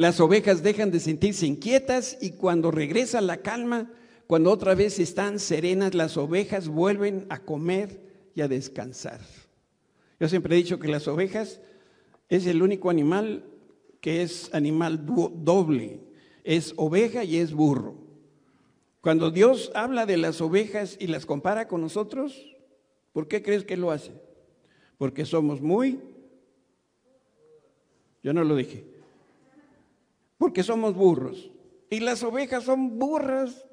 las 0.00 0.18
ovejas 0.18 0.62
dejan 0.62 0.90
de 0.90 0.98
sentirse 0.98 1.44
inquietas 1.44 2.16
y 2.22 2.30
cuando 2.30 2.70
regresa 2.70 3.20
la 3.20 3.42
calma, 3.42 3.92
cuando 4.26 4.50
otra 4.50 4.74
vez 4.74 4.98
están 4.98 5.38
serenas, 5.38 5.94
las 5.94 6.16
ovejas 6.16 6.68
vuelven 6.68 7.26
a 7.28 7.40
comer 7.40 8.00
y 8.34 8.40
a 8.40 8.48
descansar. 8.48 9.20
Yo 10.18 10.26
siempre 10.26 10.54
he 10.54 10.56
dicho 10.56 10.78
que 10.78 10.88
las 10.88 11.06
ovejas 11.06 11.60
es 12.30 12.46
el 12.46 12.62
único 12.62 12.88
animal 12.88 13.44
que 14.00 14.22
es 14.22 14.48
animal 14.54 15.04
doble, 15.04 16.00
es 16.44 16.72
oveja 16.78 17.22
y 17.22 17.36
es 17.36 17.52
burro. 17.52 17.96
Cuando 19.02 19.30
Dios 19.30 19.70
habla 19.74 20.06
de 20.06 20.16
las 20.16 20.40
ovejas 20.40 20.96
y 20.98 21.08
las 21.08 21.26
compara 21.26 21.68
con 21.68 21.82
nosotros, 21.82 22.56
¿por 23.12 23.28
qué 23.28 23.42
crees 23.42 23.64
que 23.64 23.76
lo 23.76 23.90
hace? 23.90 24.12
Porque 24.96 25.26
somos 25.26 25.60
muy, 25.60 26.00
yo 28.22 28.32
no 28.32 28.44
lo 28.44 28.56
dije, 28.56 28.98
porque 30.40 30.62
somos 30.62 30.94
burros. 30.94 31.50
Y 31.90 32.00
las 32.00 32.22
ovejas 32.22 32.64
son 32.64 32.98
burras, 32.98 33.66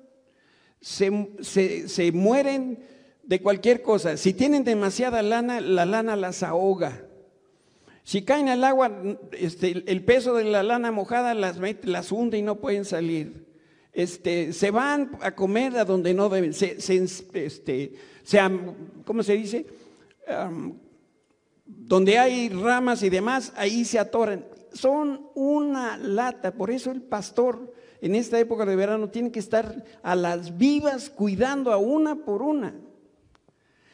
se, 0.81 1.87
se 1.87 2.11
mueren 2.11 2.83
de 3.23 3.41
cualquier 3.41 3.81
cosa. 3.81 4.17
Si 4.17 4.33
tienen 4.33 4.65
demasiada 4.65 5.21
lana, 5.21 5.61
la 5.61 5.85
lana 5.85 6.17
las 6.17 6.43
ahoga. 6.43 7.05
Si 8.03 8.23
caen 8.23 8.49
al 8.49 8.65
agua, 8.65 8.91
este, 9.31 9.81
el 9.89 10.03
peso 10.03 10.35
de 10.35 10.43
la 10.43 10.61
lana 10.61 10.91
mojada 10.91 11.33
las, 11.33 11.57
las 11.83 12.11
hunde 12.11 12.37
y 12.37 12.41
no 12.41 12.57
pueden 12.57 12.83
salir. 12.83 13.45
Este, 13.93 14.51
se 14.51 14.69
van 14.69 15.11
a 15.21 15.35
comer 15.35 15.77
a 15.77 15.85
donde 15.85 16.13
no 16.13 16.27
deben, 16.27 16.53
se, 16.53 16.75
este, 17.33 17.93
¿cómo 19.05 19.23
se 19.23 19.33
dice? 19.37 19.65
donde 21.65 22.17
hay 22.17 22.49
ramas 22.49 23.03
y 23.03 23.09
demás, 23.09 23.53
ahí 23.55 23.85
se 23.85 23.99
atoran. 23.99 24.56
Son 24.77 25.31
una 25.33 25.97
lata, 25.97 26.53
por 26.53 26.69
eso 26.69 26.91
el 26.91 27.01
pastor 27.01 27.73
en 27.99 28.13
esta 28.13 28.39
época 28.39 28.63
de 28.63 28.75
verano 28.75 29.09
tiene 29.09 29.31
que 29.31 29.39
estar 29.39 29.83
a 30.03 30.15
las 30.15 30.55
vivas 30.55 31.09
cuidando 31.09 31.71
a 31.71 31.77
una 31.77 32.15
por 32.23 32.43
una. 32.43 32.75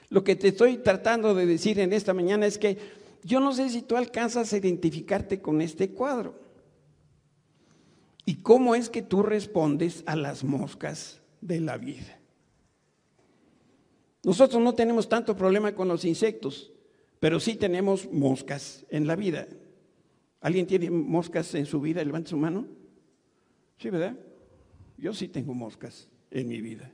Lo 0.09 0.25
que 0.25 0.35
te 0.35 0.49
estoy 0.49 0.77
tratando 0.77 1.33
de 1.33 1.45
decir 1.45 1.79
en 1.79 1.93
esta 1.93 2.13
mañana 2.13 2.45
es 2.45 2.57
que 2.57 2.77
yo 3.23 3.39
no 3.39 3.53
sé 3.53 3.69
si 3.69 3.81
tú 3.81 3.95
alcanzas 3.95 4.51
a 4.51 4.57
identificarte 4.57 5.41
con 5.41 5.61
este 5.61 5.91
cuadro. 5.91 6.37
¿Y 8.25 8.41
cómo 8.41 8.75
es 8.75 8.89
que 8.89 9.01
tú 9.01 9.23
respondes 9.23 10.03
a 10.05 10.17
las 10.17 10.43
moscas 10.43 11.21
de 11.39 11.61
la 11.61 11.77
vida? 11.77 12.19
Nosotros 14.23 14.61
no 14.61 14.75
tenemos 14.75 15.07
tanto 15.07 15.35
problema 15.35 15.73
con 15.73 15.87
los 15.87 16.03
insectos, 16.03 16.73
pero 17.21 17.39
sí 17.39 17.55
tenemos 17.55 18.11
moscas 18.11 18.85
en 18.89 19.07
la 19.07 19.15
vida. 19.15 19.47
¿Alguien 20.43 20.67
tiene 20.67 20.91
moscas 20.91 21.55
en 21.55 21.65
su 21.65 21.79
vida? 21.79 22.03
Levante 22.03 22.31
su 22.31 22.37
mano. 22.37 22.67
Sí, 23.77 23.89
¿verdad? 23.89 24.13
Yo 24.97 25.13
sí 25.13 25.29
tengo 25.29 25.53
moscas 25.53 26.09
en 26.31 26.49
mi 26.49 26.59
vida. 26.59 26.91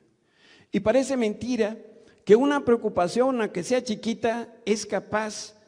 Y 0.71 0.81
parece 0.81 1.17
mentira 1.17 1.75
que 2.23 2.35
una 2.35 2.63
preocupación, 2.63 3.41
aunque 3.41 3.63
sea 3.63 3.83
chiquita, 3.83 4.53
es 4.65 4.85
capaz 4.85 5.59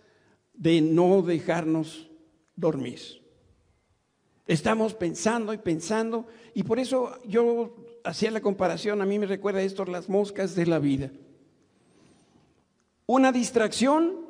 de 0.54 0.80
no 0.80 1.24
dejarnos 1.24 2.12
dormir. 2.56 3.00
Estamos 4.46 4.94
pensando 4.94 5.52
y 5.52 5.58
pensando, 5.58 6.28
y 6.54 6.62
por 6.62 6.78
eso 6.78 7.20
yo 7.26 7.76
hacía 8.04 8.30
la 8.30 8.42
comparación, 8.42 9.02
a 9.02 9.08
mí 9.08 9.18
me 9.18 9.26
recuerda 9.26 9.64
esto, 9.64 9.86
las 9.86 10.08
moscas 10.08 10.54
de 10.54 10.68
la 10.68 10.78
vida. 10.78 11.12
Una 13.08 13.32
distracción 13.32 14.28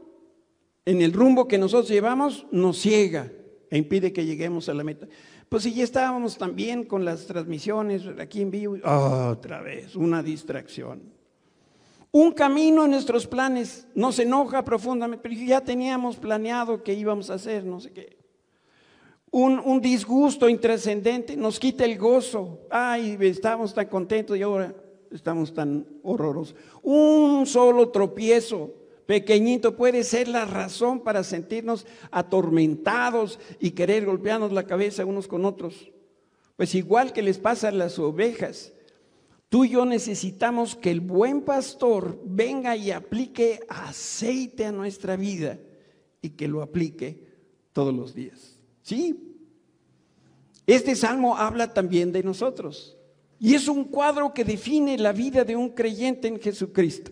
en 0.85 1.01
el 1.01 1.11
rumbo 1.11 1.49
que 1.49 1.57
nosotros 1.57 1.89
llevamos 1.89 2.47
nos 2.51 2.77
ciega 2.77 3.29
e 3.71 3.77
impide 3.79 4.13
que 4.13 4.25
lleguemos 4.25 4.69
a 4.69 4.75
la 4.75 4.83
meta. 4.83 5.07
Pues 5.49 5.63
si 5.63 5.73
ya 5.73 5.83
estábamos 5.83 6.37
también 6.37 6.83
con 6.83 7.03
las 7.03 7.25
transmisiones 7.25 8.03
aquí 8.19 8.41
en 8.41 8.51
vivo, 8.51 8.77
otra 8.83 9.61
vez, 9.61 9.95
una 9.95 10.21
distracción 10.21 11.19
un 12.11 12.33
camino 12.33 12.83
en 12.83 12.91
nuestros 12.91 13.25
planes, 13.25 13.87
nos 13.95 14.19
enoja 14.19 14.63
profundamente, 14.63 15.23
pero 15.23 15.41
ya 15.41 15.61
teníamos 15.61 16.17
planeado 16.17 16.83
que 16.83 16.93
íbamos 16.93 17.29
a 17.29 17.35
hacer, 17.35 17.63
no 17.63 17.79
sé 17.79 17.91
qué. 17.91 18.17
Un, 19.31 19.59
un 19.59 19.79
disgusto 19.79 20.49
intrascendente 20.49 21.37
nos 21.37 21.57
quita 21.57 21.85
el 21.85 21.97
gozo. 21.97 22.67
Ay, 22.69 23.17
estábamos 23.21 23.73
tan 23.73 23.85
contentos 23.87 24.37
y 24.37 24.41
ahora 24.41 24.75
estamos 25.09 25.53
tan 25.53 25.87
horrorosos. 26.03 26.53
Un 26.83 27.45
solo 27.45 27.87
tropiezo 27.89 28.73
pequeñito 29.05 29.75
puede 29.75 30.03
ser 30.03 30.27
la 30.27 30.45
razón 30.45 31.01
para 31.01 31.23
sentirnos 31.23 31.85
atormentados 32.11 33.39
y 33.59 33.71
querer 33.71 34.05
golpearnos 34.05 34.51
la 34.51 34.65
cabeza 34.65 35.05
unos 35.05 35.27
con 35.27 35.45
otros. 35.45 35.91
Pues 36.55 36.75
igual 36.75 37.13
que 37.13 37.21
les 37.21 37.39
pasa 37.39 37.69
a 37.69 37.71
las 37.71 37.97
ovejas, 37.99 38.73
Tú 39.51 39.65
y 39.65 39.71
yo 39.71 39.85
necesitamos 39.85 40.77
que 40.77 40.91
el 40.91 41.01
buen 41.01 41.41
pastor 41.41 42.17
venga 42.23 42.77
y 42.77 42.91
aplique 42.91 43.59
aceite 43.67 44.63
a 44.63 44.71
nuestra 44.71 45.17
vida 45.17 45.59
y 46.21 46.29
que 46.29 46.47
lo 46.47 46.61
aplique 46.61 47.27
todos 47.73 47.93
los 47.93 48.15
días. 48.15 48.57
¿Sí? 48.81 49.35
Este 50.65 50.95
salmo 50.95 51.35
habla 51.35 51.73
también 51.73 52.13
de 52.13 52.23
nosotros 52.23 52.97
y 53.39 53.53
es 53.53 53.67
un 53.67 53.83
cuadro 53.83 54.33
que 54.33 54.45
define 54.45 54.97
la 54.97 55.11
vida 55.11 55.43
de 55.43 55.57
un 55.57 55.67
creyente 55.71 56.29
en 56.29 56.39
Jesucristo. 56.39 57.11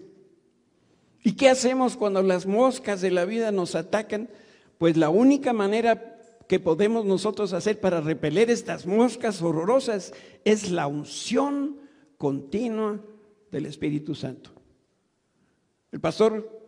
¿Y 1.23 1.33
qué 1.33 1.49
hacemos 1.49 1.97
cuando 1.97 2.23
las 2.23 2.45
moscas 2.45 3.01
de 3.01 3.11
la 3.11 3.25
vida 3.25 3.51
nos 3.51 3.75
atacan? 3.75 4.29
Pues 4.77 4.95
la 4.97 5.09
única 5.09 5.53
manera 5.53 6.19
que 6.47 6.59
podemos 6.59 7.05
nosotros 7.05 7.53
hacer 7.53 7.79
para 7.79 8.01
repeler 8.01 8.49
estas 8.49 8.85
moscas 8.85 9.41
horrorosas 9.41 10.13
es 10.45 10.71
la 10.71 10.87
unción 10.87 11.77
continua 12.17 12.99
del 13.51 13.65
Espíritu 13.65 14.15
Santo. 14.15 14.51
El 15.91 15.99
pastor 15.99 16.59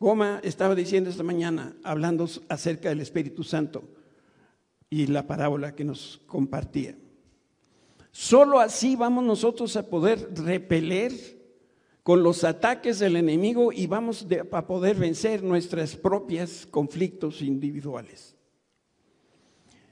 Goma 0.00 0.40
estaba 0.42 0.74
diciendo 0.74 1.10
esta 1.10 1.22
mañana, 1.22 1.76
hablando 1.84 2.28
acerca 2.48 2.88
del 2.88 3.00
Espíritu 3.00 3.44
Santo 3.44 3.84
y 4.90 5.06
la 5.06 5.26
parábola 5.26 5.74
que 5.74 5.84
nos 5.84 6.20
compartía. 6.26 6.96
Solo 8.10 8.58
así 8.58 8.96
vamos 8.96 9.24
nosotros 9.24 9.76
a 9.76 9.88
poder 9.88 10.28
repeler 10.34 11.12
con 12.02 12.22
los 12.22 12.44
ataques 12.44 12.98
del 12.98 13.16
enemigo 13.16 13.72
y 13.72 13.86
vamos 13.86 14.26
a 14.50 14.66
poder 14.66 14.96
vencer 14.96 15.42
nuestros 15.42 15.96
propios 15.96 16.66
conflictos 16.66 17.42
individuales. 17.42 18.36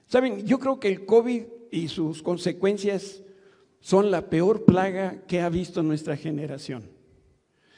Saben, 0.07 0.45
yo 0.45 0.59
creo 0.59 0.81
que 0.81 0.89
el 0.89 1.07
COVID 1.07 1.45
y 1.71 1.89
sus 1.89 2.23
consecuencias 2.23 3.23
son 3.79 4.11
la 4.11 4.29
peor 4.29 4.65
plaga 4.65 5.23
que 5.27 5.41
ha 5.41 5.49
visto 5.49 5.83
nuestra 5.83 6.17
generación. 6.17 6.91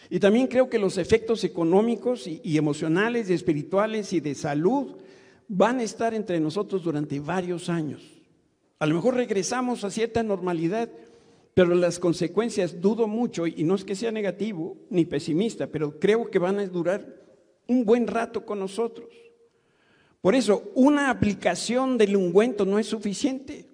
Y 0.09 0.18
también 0.18 0.47
creo 0.47 0.68
que 0.68 0.79
los 0.79 0.99
efectos 0.99 1.45
económicos 1.45 2.27
y, 2.27 2.57
emocionales 2.57 3.31
y 3.31 3.35
espirituales 3.35 4.12
y 4.12 4.21
de 4.21 4.35
salud 4.35 4.97
van 5.49 5.79
a 5.79 5.83
estar 5.83 6.12
entre 6.14 6.40
nosotros 6.40 6.83
durante 6.83 7.21
varios 7.21 7.68
años. 7.68 8.03
A 8.79 8.87
lo 8.87 8.95
mejor 8.95 9.14
regresamos 9.14 9.85
a 9.85 9.90
cierta 9.90 10.23
normalidad, 10.23 10.90
pero 11.54 11.74
las 11.74 11.98
consecuencias 11.98 12.80
dudo 12.80 13.06
mucho, 13.06 13.46
y 13.46 13.62
no 13.64 13.74
es 13.74 13.84
que 13.84 13.94
sea 13.94 14.10
negativo 14.10 14.76
ni 14.88 15.04
pesimista, 15.04 15.66
pero 15.66 15.98
creo 15.98 16.30
que 16.30 16.38
van 16.38 16.58
a 16.58 16.66
durar 16.66 17.22
un 17.66 17.84
buen 17.84 18.06
rato 18.06 18.46
con 18.46 18.58
nosotros. 18.58 19.08
Por 20.20 20.34
eso, 20.34 20.70
una 20.74 21.10
aplicación 21.10 21.98
del 21.98 22.16
ungüento 22.16 22.64
no 22.64 22.78
es 22.78 22.86
suficiente. 22.86 23.66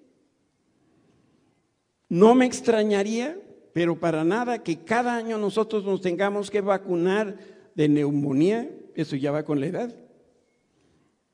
No 2.09 2.35
me 2.35 2.45
extrañaría, 2.45 3.39
pero 3.71 3.99
para 3.99 4.23
nada, 4.23 4.63
que 4.63 4.83
cada 4.83 5.15
año 5.15 5.37
nosotros 5.37 5.85
nos 5.85 6.01
tengamos 6.01 6.49
que 6.49 6.59
vacunar 6.59 7.37
de 7.75 7.87
neumonía, 7.87 8.69
eso 8.95 9.15
ya 9.15 9.31
va 9.31 9.43
con 9.43 9.59
la 9.59 9.67
edad, 9.67 9.95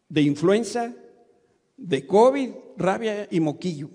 de 0.09 0.21
influenza, 0.21 0.93
de 1.77 2.05
COVID, 2.05 2.49
rabia 2.77 3.27
y 3.31 3.39
moquillo, 3.39 3.89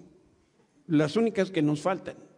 las 0.86 1.16
únicas 1.16 1.50
que 1.50 1.62
nos 1.62 1.80
faltan. 1.80 2.29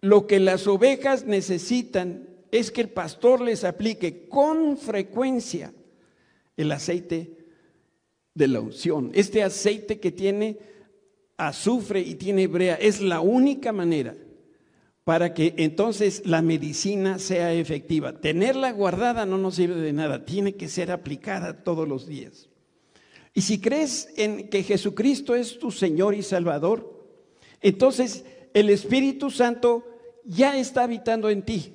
Lo 0.00 0.26
que 0.26 0.40
las 0.40 0.66
ovejas 0.66 1.26
necesitan 1.26 2.28
es 2.50 2.70
que 2.70 2.80
el 2.80 2.88
pastor 2.88 3.40
les 3.40 3.64
aplique 3.64 4.28
con 4.28 4.76
frecuencia 4.78 5.72
el 6.56 6.72
aceite 6.72 7.36
de 8.34 8.48
la 8.48 8.60
unción, 8.60 9.10
este 9.14 9.42
aceite 9.42 10.00
que 10.00 10.12
tiene 10.12 10.58
azufre 11.36 12.00
y 12.00 12.14
tiene 12.14 12.46
brea. 12.46 12.74
Es 12.74 13.00
la 13.00 13.20
única 13.20 13.72
manera 13.72 14.16
para 15.04 15.34
que 15.34 15.54
entonces 15.56 16.22
la 16.26 16.42
medicina 16.42 17.18
sea 17.18 17.52
efectiva. 17.52 18.20
Tenerla 18.20 18.72
guardada 18.72 19.26
no 19.26 19.38
nos 19.38 19.56
sirve 19.56 19.80
de 19.80 19.92
nada, 19.92 20.24
tiene 20.24 20.54
que 20.54 20.68
ser 20.68 20.90
aplicada 20.90 21.64
todos 21.64 21.88
los 21.88 22.06
días. 22.06 22.48
Y 23.32 23.42
si 23.42 23.60
crees 23.60 24.12
en 24.16 24.48
que 24.48 24.62
Jesucristo 24.62 25.34
es 25.34 25.58
tu 25.58 25.70
Señor 25.70 26.14
y 26.14 26.22
Salvador, 26.22 27.08
entonces 27.60 28.24
el 28.54 28.70
Espíritu 28.70 29.30
Santo 29.30 29.84
ya 30.30 30.56
está 30.56 30.84
habitando 30.84 31.28
en 31.28 31.42
ti. 31.42 31.74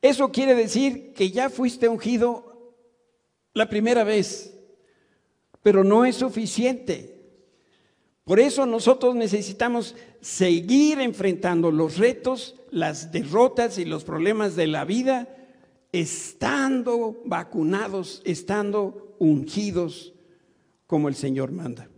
Eso 0.00 0.32
quiere 0.32 0.54
decir 0.54 1.12
que 1.12 1.30
ya 1.30 1.50
fuiste 1.50 1.88
ungido 1.88 2.74
la 3.52 3.68
primera 3.68 4.02
vez, 4.04 4.54
pero 5.62 5.84
no 5.84 6.04
es 6.04 6.16
suficiente 6.16 7.16
Por 8.24 8.40
eso 8.40 8.66
nosotros 8.66 9.14
necesitamos 9.14 9.96
seguir 10.20 11.00
enfrentando 11.00 11.70
los 11.70 11.96
retos, 11.96 12.56
las 12.70 13.10
derrotas 13.10 13.78
y 13.78 13.86
los 13.86 14.04
problemas 14.04 14.54
de 14.54 14.66
la 14.66 14.84
vida, 14.84 15.34
estando 15.92 17.22
vacunados, 17.24 18.20
estando 18.26 19.16
ungidos 19.18 20.12
como 20.86 21.08
el 21.08 21.14
Señor 21.14 21.52
manda. 21.52 21.88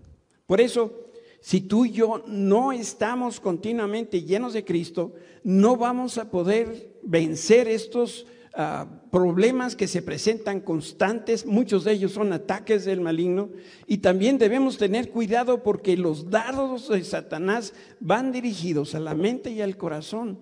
Por 0.47 0.61
eso, 0.61 1.00
si 1.41 1.61
tú 1.63 1.87
y 1.87 1.93
yo 1.93 2.23
no 2.27 2.73
estamos 2.73 3.41
continuamente 3.41 4.23
llenos 4.23 4.53
de 4.53 4.65
Cristo, 4.65 5.15
no 5.43 5.77
vamos 5.77 6.19
a 6.19 6.31
poder 6.31 6.99
vencer 7.03 7.69
estos 7.69 8.27
Ah, 8.53 8.85
problemas 9.13 9.77
que 9.77 9.87
se 9.87 10.03
presentan 10.03 10.61
constantes, 10.61 11.47
muchos 11.47 11.85
de 11.85 11.93
ellos 11.93 12.11
son 12.13 12.33
ataques 12.33 12.85
del 12.85 13.01
maligno, 13.01 13.51
y 13.87 13.99
también 13.99 14.39
debemos 14.39 14.77
tener 14.77 15.11
cuidado 15.11 15.63
porque 15.63 15.97
los 15.97 16.31
dardos 16.31 16.89
de 16.89 17.05
Satanás 17.05 17.73
van 18.01 18.33
dirigidos 18.33 18.97
a 18.97 19.01
la 19.01 19.15
mente 19.15 19.51
y 19.51 19.61
al 19.61 19.77
corazón 19.77 20.41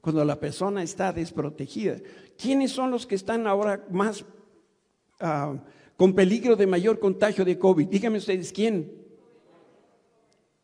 cuando 0.00 0.24
la 0.24 0.40
persona 0.40 0.82
está 0.82 1.12
desprotegida. 1.12 1.98
¿Quiénes 2.38 2.72
son 2.72 2.90
los 2.90 3.06
que 3.06 3.14
están 3.14 3.46
ahora 3.46 3.84
más 3.90 4.24
ah, 5.20 5.54
con 5.98 6.14
peligro 6.14 6.56
de 6.56 6.66
mayor 6.66 6.98
contagio 6.98 7.44
de 7.44 7.58
COVID? 7.58 7.88
Díganme 7.88 8.18
ustedes, 8.18 8.52
¿quién? 8.52 8.99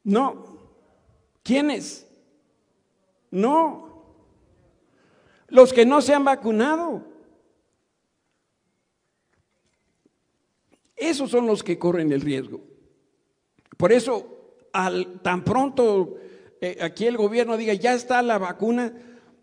No. 0.06 0.56
¿Quiénes? 1.42 2.06
No. 3.28 4.04
Los 5.48 5.72
que 5.72 5.84
no 5.84 6.00
se 6.00 6.14
han 6.14 6.24
vacunado. 6.24 7.02
Esos 10.94 11.28
son 11.28 11.48
los 11.48 11.64
que 11.64 11.76
corren 11.76 12.12
el 12.12 12.20
riesgo. 12.20 12.60
Por 13.76 13.92
eso, 13.92 14.54
al, 14.72 15.20
tan 15.22 15.42
pronto 15.42 16.18
eh, 16.60 16.78
aquí 16.80 17.06
el 17.06 17.16
gobierno 17.16 17.56
diga, 17.56 17.74
ya 17.74 17.92
está 17.92 18.22
la 18.22 18.38
vacuna, 18.38 18.92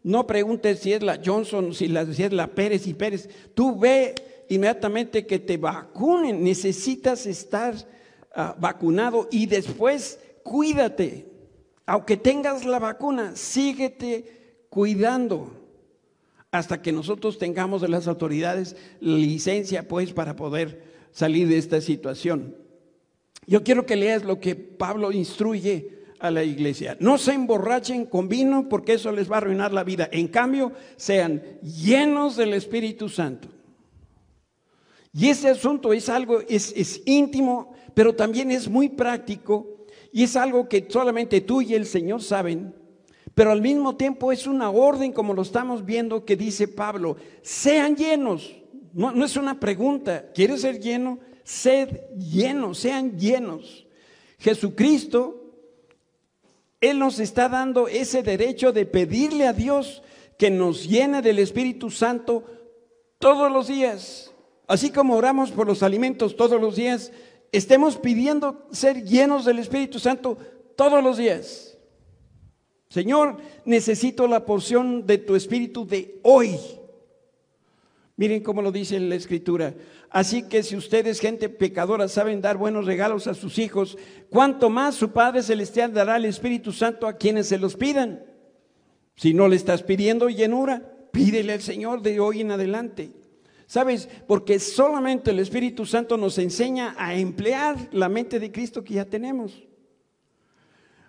no 0.01 0.25
preguntes 0.25 0.79
si 0.79 0.93
es 0.93 1.03
la 1.03 1.19
Johnson, 1.23 1.73
si, 1.73 1.89
la, 1.89 2.03
es 2.03 2.31
la 2.31 2.47
Pérez 2.47 2.87
y 2.87 2.93
Pérez. 2.93 3.29
Tú 3.53 3.77
ve 3.77 4.15
inmediatamente 4.47 5.27
que 5.27 5.39
te 5.39 5.57
vacunen. 5.57 6.41
Necesitas 6.41 7.25
estar 7.25 7.75
ah, 8.33 8.55
vacunado 8.57 9.27
y 9.29 9.45
después 9.45 10.19
cuídate. 10.43 11.27
Aunque 11.85 12.15
tengas 12.17 12.65
la 12.65 12.79
vacuna, 12.79 13.35
síguete 13.35 14.65
cuidando 14.69 15.51
hasta 16.51 16.81
que 16.81 16.91
nosotros 16.91 17.39
tengamos 17.39 17.81
de 17.81 17.89
las 17.89 18.07
autoridades 18.07 18.75
licencia, 18.99 19.87
pues, 19.87 20.13
para 20.13 20.35
poder 20.35 20.83
salir 21.11 21.47
de 21.47 21.57
esta 21.57 21.81
situación. 21.81 22.55
Yo 23.47 23.63
quiero 23.63 23.85
que 23.85 23.95
leas 23.95 24.23
lo 24.23 24.39
que 24.39 24.55
Pablo 24.55 25.11
instruye 25.11 26.03
a 26.19 26.31
la 26.31 26.43
iglesia. 26.43 26.95
No 26.99 27.17
se 27.17 27.33
emborrachen 27.33 28.05
con 28.05 28.29
vino 28.29 28.69
porque 28.69 28.93
eso 28.93 29.11
les 29.11 29.29
va 29.29 29.35
a 29.35 29.37
arruinar 29.39 29.73
la 29.73 29.83
vida. 29.83 30.07
En 30.11 30.27
cambio, 30.27 30.71
sean 30.95 31.43
llenos 31.61 32.37
del 32.37 32.53
Espíritu 32.53 33.09
Santo. 33.09 33.49
Y 35.11 35.29
ese 35.29 35.49
asunto 35.49 35.91
es 35.91 36.07
algo, 36.07 36.39
es, 36.47 36.71
es 36.75 37.01
íntimo, 37.05 37.73
pero 37.93 38.15
también 38.15 38.51
es 38.51 38.69
muy 38.69 38.89
práctico 38.89 39.72
y 40.13 40.23
es 40.23 40.37
algo 40.37 40.69
que 40.69 40.87
solamente 40.89 41.41
tú 41.41 41.61
y 41.61 41.73
el 41.73 41.85
Señor 41.85 42.21
saben 42.21 42.73
pero 43.35 43.51
al 43.51 43.61
mismo 43.61 43.95
tiempo 43.95 44.31
es 44.31 44.45
una 44.45 44.69
orden, 44.69 45.11
como 45.11 45.33
lo 45.33 45.41
estamos 45.41 45.85
viendo, 45.85 46.23
que 46.23 46.35
dice 46.35 46.67
Pablo, 46.67 47.17
sean 47.41 47.95
llenos. 47.95 48.55
No, 48.93 49.25
es 49.25 49.35
una 49.37 49.59
pregunta, 49.59 50.31
¿quieres 50.35 50.61
ser 50.61 50.79
lleno? 50.79 51.19
Sed 51.43 51.89
llenos, 52.15 52.77
sean 52.77 53.17
llenos. 53.17 53.87
Jesucristo, 54.37 55.51
Él 56.79 56.99
nos 56.99 57.19
está 57.19 57.49
dando 57.49 57.87
ese 57.87 58.21
derecho 58.21 58.71
de 58.71 58.85
pedirle 58.85 59.47
a 59.47 59.53
Dios 59.53 60.03
que 60.37 60.51
nos 60.51 60.87
llene 60.87 61.23
del 61.23 61.39
Espíritu 61.39 61.89
Santo 61.89 62.43
todos 63.17 63.51
los 63.51 63.67
días. 63.67 64.31
Así 64.67 64.91
como 64.91 65.15
oramos 65.15 65.51
por 65.51 65.65
los 65.65 65.81
alimentos 65.81 66.35
todos 66.35 66.61
los 66.61 66.75
días, 66.75 67.11
estemos 67.53 67.97
pidiendo 67.97 68.67
ser 68.71 69.03
llenos 69.03 69.45
del 69.45 69.59
Espíritu 69.59 69.99
Santo 69.99 70.37
todos 70.75 71.01
los 71.01 71.17
días. 71.17 71.77
Señor, 72.89 73.37
necesito 73.63 74.27
la 74.27 74.45
porción 74.45 75.05
de 75.07 75.19
tu 75.19 75.35
espíritu 75.35 75.87
de 75.87 76.19
hoy. 76.23 76.59
Miren 78.17 78.43
cómo 78.43 78.61
lo 78.61 78.71
dice 78.71 78.99
la 78.99 79.15
escritura. 79.15 79.73
Así 80.09 80.43
que 80.43 80.61
si 80.61 80.75
ustedes, 80.75 81.19
gente 81.19 81.49
pecadora, 81.49 82.07
saben 82.07 82.41
dar 82.41 82.57
buenos 82.57 82.85
regalos 82.85 83.25
a 83.25 83.33
sus 83.33 83.57
hijos, 83.57 83.97
cuánto 84.29 84.69
más 84.69 84.93
su 84.95 85.11
Padre 85.11 85.41
Celestial 85.41 85.93
dará 85.93 86.17
el 86.17 86.25
Espíritu 86.25 86.71
Santo 86.71 87.07
a 87.07 87.17
quienes 87.17 87.47
se 87.47 87.57
los 87.57 87.75
pidan. 87.75 88.23
Si 89.15 89.33
no 89.33 89.47
le 89.47 89.55
estás 89.55 89.81
pidiendo 89.81 90.29
llenura, 90.29 91.07
pídele 91.11 91.53
al 91.53 91.61
Señor 91.61 92.01
de 92.01 92.19
hoy 92.19 92.41
en 92.41 92.51
adelante. 92.51 93.11
¿Sabes? 93.73 94.07
Porque 94.27 94.59
solamente 94.59 95.31
el 95.31 95.39
Espíritu 95.39 95.83
Santo 95.83 96.15
nos 96.15 96.37
enseña 96.37 96.93
a 96.95 97.15
emplear 97.15 97.75
la 97.91 98.07
mente 98.07 98.39
de 98.39 98.51
Cristo 98.51 98.83
que 98.83 98.93
ya 98.93 99.05
tenemos. 99.05 99.63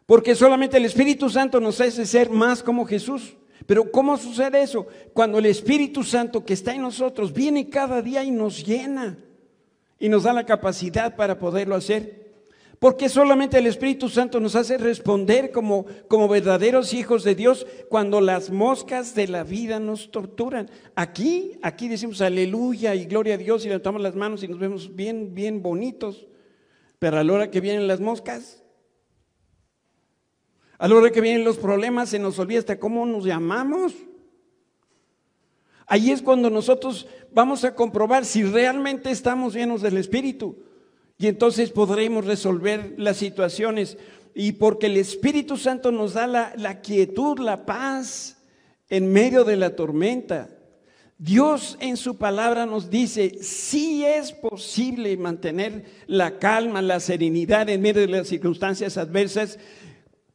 Porque 0.07 0.35
solamente 0.35 0.79
el 0.79 0.87
Espíritu 0.87 1.29
Santo 1.29 1.61
nos 1.61 1.79
hace 1.83 2.07
ser 2.07 2.31
más 2.31 2.63
como 2.63 2.87
Jesús. 2.87 3.37
Pero 3.67 3.93
¿cómo 3.93 4.17
sucede 4.17 4.63
eso? 4.63 4.87
Cuando 5.13 5.37
el 5.37 5.45
Espíritu 5.45 6.03
Santo 6.05 6.43
que 6.43 6.55
está 6.55 6.75
en 6.75 6.81
nosotros 6.81 7.35
viene 7.35 7.69
cada 7.69 8.01
día 8.01 8.25
y 8.25 8.31
nos 8.31 8.65
llena 8.65 9.19
y 9.99 10.09
nos 10.09 10.23
da 10.23 10.33
la 10.33 10.47
capacidad 10.47 11.17
para 11.17 11.39
poderlo 11.39 11.75
hacer. 11.75 12.24
Porque 12.85 13.09
solamente 13.09 13.57
el 13.57 13.67
Espíritu 13.67 14.11
Santo 14.11 14.41
nos 14.41 14.55
hace 14.57 14.77
responder 14.77 15.51
como, 15.53 15.87
como 16.07 16.29
verdaderos 16.29 16.93
hijos 16.93 17.25
de 17.25 17.35
Dios 17.35 17.67
cuando 17.89 18.21
las 18.21 18.51
moscas 18.51 19.15
de 19.15 19.27
la 19.27 19.43
vida 19.43 19.81
nos 19.81 20.11
torturan. 20.11 20.71
Aquí, 20.95 21.59
aquí 21.63 21.89
decimos 21.89 22.21
aleluya 22.21 22.95
y 22.95 23.07
gloria 23.07 23.37
a 23.37 23.39
Dios 23.39 23.65
y 23.65 23.69
levantamos 23.69 24.03
las 24.03 24.15
manos 24.15 24.43
y 24.43 24.49
nos 24.49 24.59
vemos 24.59 24.95
bien, 24.95 25.35
bien 25.35 25.63
bonitos. 25.63 26.27
Pero 26.99 27.19
a 27.19 27.25
la 27.25 27.33
hora 27.33 27.51
que 27.51 27.63
vienen 27.63 27.89
las 27.89 28.01
moscas, 28.01 28.63
a 30.77 30.87
la 30.87 30.95
hora 30.95 31.11
que 31.11 31.23
vienen 31.23 31.43
los 31.43 31.57
problemas 31.57 32.11
se 32.11 32.19
nos 32.19 32.39
olvida 32.39 32.59
hasta 32.59 32.79
cómo 32.79 33.07
nos 33.07 33.25
llamamos. 33.25 33.95
Ahí 35.87 36.11
es 36.11 36.21
cuando 36.21 36.51
nosotros 36.51 37.09
vamos 37.33 37.65
a 37.65 37.75
comprobar 37.75 38.27
si 38.27 38.43
realmente 38.43 39.11
estamos 39.11 39.55
llenos 39.55 39.81
del 39.81 39.97
Espíritu. 39.97 40.74
Y 41.19 41.29
entonces 41.29 41.71
podremos 41.71 42.25
resolver 42.25 42.95
las 42.97 43.17
situaciones. 43.19 43.97
Y 44.35 44.53
porque 44.53 44.87
el 44.87 44.97
Espíritu 44.97 45.57
Santo 45.57 45.93
nos 45.93 46.15
da 46.15 46.27
la, 46.27 46.81
quietud, 46.81 47.39
la 47.39 47.65
paz 47.67 48.43
en 48.89 49.13
medio 49.13 49.45
de 49.45 49.57
la 49.57 49.77
tormenta. 49.77 50.51
Dios 51.17 51.79
en 51.81 51.97
su 51.97 52.17
palabra 52.17 52.67
nos 52.67 52.91
dice, 52.91 53.39
si 53.41 54.05
es 54.05 54.33
posible 54.33 55.17
mantener 55.17 55.85
la 56.09 56.39
calma, 56.39 56.83
la 56.83 56.99
serenidad 56.99 57.69
en 57.69 57.81
medio 57.81 58.03
de 58.03 58.09
las 58.09 58.27
circunstancias 58.27 58.99
adversas, 58.99 59.59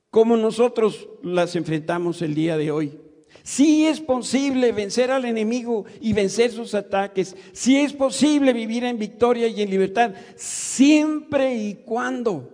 como 0.10 0.38
nosotros 0.38 1.10
las 1.22 1.56
enfrentamos 1.56 2.22
el 2.22 2.34
día 2.34 2.58
de 2.58 2.72
hoy. 2.72 3.09
Sí 3.50 3.88
es 3.88 4.00
posible 4.00 4.72
vencer 4.72 5.10
al 5.10 5.26
enemigo 5.26 5.84
y 6.00 6.14
vencer 6.14 6.52
sus 6.52 6.76
ataques. 6.76 7.36
Sí 7.52 7.78
es 7.78 7.94
posible 7.94 8.54
vivir 8.54 8.84
en 8.84 9.00
victoria 9.00 9.48
y 9.48 9.64
en 9.64 9.72
libertad, 9.72 10.14
siempre 10.36 11.56
y 11.56 11.74
cuando 11.84 12.48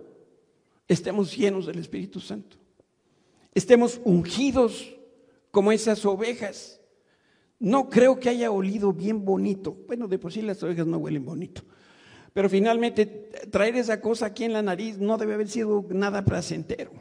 estemos 0.88 1.36
llenos 1.36 1.66
del 1.66 1.80
Espíritu 1.80 2.18
Santo. 2.18 2.56
Estemos 3.54 4.00
ungidos 4.04 4.96
como 5.50 5.70
esas 5.70 6.02
ovejas. 6.06 6.80
No 7.58 7.90
creo 7.90 8.18
que 8.18 8.30
haya 8.30 8.50
olido 8.50 8.94
bien 8.94 9.22
bonito. 9.22 9.76
Bueno, 9.86 10.08
de 10.08 10.18
por 10.18 10.32
sí 10.32 10.40
las 10.40 10.62
ovejas 10.62 10.86
no 10.86 10.96
huelen 10.96 11.26
bonito. 11.26 11.60
Pero 12.32 12.48
finalmente 12.48 13.04
traer 13.50 13.76
esa 13.76 14.00
cosa 14.00 14.24
aquí 14.24 14.44
en 14.44 14.54
la 14.54 14.62
nariz 14.62 14.96
no 14.96 15.18
debe 15.18 15.34
haber 15.34 15.48
sido 15.48 15.84
nada 15.90 16.24
placentero. 16.24 16.92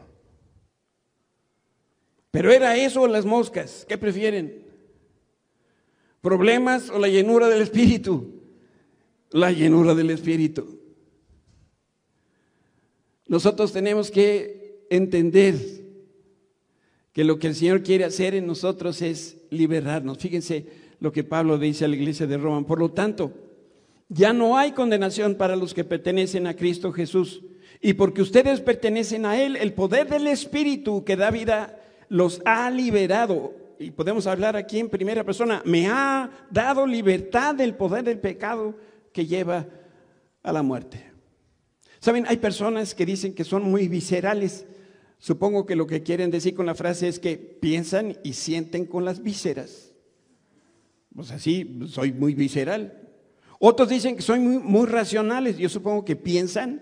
Pero 2.35 2.51
era 2.51 2.75
eso 2.75 3.03
o 3.03 3.07
las 3.07 3.25
moscas. 3.25 3.85
¿Qué 3.87 3.97
prefieren? 3.97 4.65
¿Problemas 6.19 6.89
o 6.89 6.99
la 6.99 7.07
llenura 7.07 7.47
del 7.47 7.61
Espíritu? 7.61 8.41
La 9.31 9.53
llenura 9.53 9.95
del 9.95 10.09
Espíritu. 10.09 10.81
Nosotros 13.25 13.71
tenemos 13.71 14.11
que 14.11 14.85
entender 14.89 15.55
que 17.13 17.23
lo 17.23 17.39
que 17.39 17.47
el 17.47 17.55
Señor 17.55 17.83
quiere 17.83 18.03
hacer 18.03 18.35
en 18.35 18.47
nosotros 18.47 19.01
es 19.01 19.37
liberarnos. 19.49 20.17
Fíjense 20.17 20.65
lo 20.99 21.13
que 21.13 21.23
Pablo 21.23 21.57
dice 21.57 21.85
a 21.85 21.87
la 21.87 21.95
iglesia 21.95 22.27
de 22.27 22.35
Roma. 22.35 22.67
Por 22.67 22.79
lo 22.79 22.91
tanto, 22.91 23.31
ya 24.09 24.33
no 24.33 24.57
hay 24.57 24.73
condenación 24.73 25.35
para 25.35 25.55
los 25.55 25.73
que 25.73 25.85
pertenecen 25.85 26.47
a 26.47 26.57
Cristo 26.57 26.91
Jesús. 26.91 27.43
Y 27.79 27.93
porque 27.93 28.21
ustedes 28.21 28.59
pertenecen 28.59 29.25
a 29.25 29.41
Él, 29.41 29.55
el 29.55 29.71
poder 29.71 30.09
del 30.09 30.27
Espíritu 30.27 31.05
que 31.05 31.15
da 31.15 31.31
vida 31.31 31.79
los 32.09 32.41
ha 32.45 32.69
liberado. 32.69 33.53
Y 33.79 33.91
podemos 33.91 34.25
hablar 34.27 34.55
aquí 34.55 34.79
en 34.79 34.89
primera 34.89 35.23
persona, 35.23 35.61
me 35.65 35.87
ha 35.87 36.29
dado 36.49 36.87
libertad 36.87 37.55
del 37.55 37.75
poder 37.75 38.03
del 38.03 38.19
pecado 38.19 38.75
que 39.11 39.25
lleva 39.25 39.67
a 40.43 40.53
la 40.53 40.63
muerte. 40.63 41.11
Saben, 41.99 42.25
hay 42.27 42.37
personas 42.37 42.93
que 42.93 43.05
dicen 43.05 43.33
que 43.33 43.43
son 43.43 43.63
muy 43.63 43.87
viscerales. 43.87 44.65
Supongo 45.17 45.65
que 45.65 45.75
lo 45.75 45.87
que 45.87 46.03
quieren 46.03 46.29
decir 46.29 46.53
con 46.53 46.65
la 46.65 46.75
frase 46.75 47.07
es 47.07 47.19
que 47.19 47.37
piensan 47.37 48.17
y 48.23 48.33
sienten 48.33 48.85
con 48.85 49.05
las 49.05 49.23
vísceras. 49.23 49.93
Pues 51.15 51.31
así, 51.31 51.79
soy 51.87 52.11
muy 52.13 52.35
visceral. 52.35 53.01
Otros 53.59 53.89
dicen 53.89 54.15
que 54.17 54.21
son 54.21 54.43
muy, 54.43 54.59
muy 54.59 54.85
racionales. 54.85 55.57
Yo 55.57 55.69
supongo 55.69 56.05
que 56.05 56.15
piensan 56.15 56.81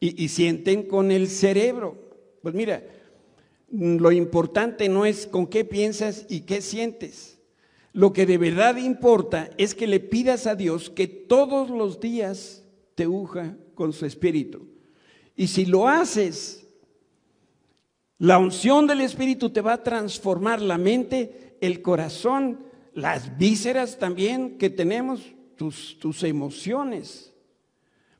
y, 0.00 0.24
y 0.24 0.28
sienten 0.28 0.84
con 0.84 1.10
el 1.10 1.28
cerebro. 1.28 2.10
Pues 2.40 2.54
mira, 2.54 2.82
lo 3.72 4.12
importante 4.12 4.88
no 4.88 5.06
es 5.06 5.26
con 5.26 5.46
qué 5.46 5.64
piensas 5.64 6.26
y 6.28 6.42
qué 6.42 6.60
sientes. 6.60 7.38
Lo 7.94 8.12
que 8.12 8.26
de 8.26 8.38
verdad 8.38 8.76
importa 8.76 9.50
es 9.56 9.74
que 9.74 9.86
le 9.86 9.98
pidas 9.98 10.46
a 10.46 10.54
Dios 10.54 10.90
que 10.90 11.06
todos 11.06 11.70
los 11.70 11.98
días 11.98 12.64
te 12.94 13.06
uja 13.06 13.56
con 13.74 13.92
su 13.92 14.04
espíritu. 14.04 14.68
Y 15.34 15.46
si 15.46 15.64
lo 15.64 15.88
haces, 15.88 16.66
la 18.18 18.38
unción 18.38 18.86
del 18.86 19.00
espíritu 19.00 19.50
te 19.50 19.62
va 19.62 19.74
a 19.74 19.82
transformar 19.82 20.60
la 20.60 20.78
mente, 20.78 21.56
el 21.60 21.80
corazón, 21.80 22.60
las 22.94 23.38
vísceras 23.38 23.98
también 23.98 24.58
que 24.58 24.68
tenemos, 24.68 25.34
tus, 25.56 25.98
tus 25.98 26.22
emociones. 26.22 27.32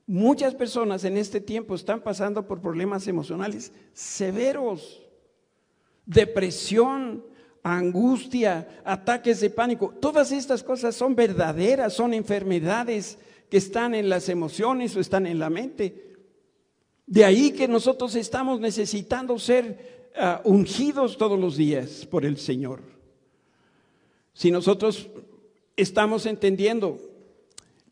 Muchas 0.06 0.54
personas 0.54 1.04
en 1.04 1.16
este 1.16 1.40
tiempo 1.40 1.74
están 1.74 2.02
pasando 2.02 2.46
por 2.46 2.60
problemas 2.60 3.06
emocionales 3.06 3.72
severos, 3.92 5.01
depresión, 6.06 7.24
angustia, 7.62 8.82
ataques 8.84 9.40
de 9.40 9.50
pánico. 9.50 9.94
Todas 10.00 10.32
estas 10.32 10.62
cosas 10.62 10.94
son 10.94 11.14
verdaderas, 11.14 11.92
son 11.92 12.14
enfermedades 12.14 13.18
que 13.48 13.58
están 13.58 13.94
en 13.94 14.08
las 14.08 14.28
emociones 14.28 14.96
o 14.96 15.00
están 15.00 15.26
en 15.26 15.38
la 15.38 15.50
mente. 15.50 16.16
De 17.06 17.24
ahí 17.24 17.52
que 17.52 17.68
nosotros 17.68 18.14
estamos 18.14 18.60
necesitando 18.60 19.38
ser 19.38 20.10
ah, 20.16 20.40
ungidos 20.44 21.18
todos 21.18 21.38
los 21.38 21.56
días 21.56 22.06
por 22.06 22.24
el 22.24 22.38
Señor. 22.38 22.80
Si 24.32 24.50
nosotros 24.50 25.08
estamos 25.76 26.26
entendiendo 26.26 26.98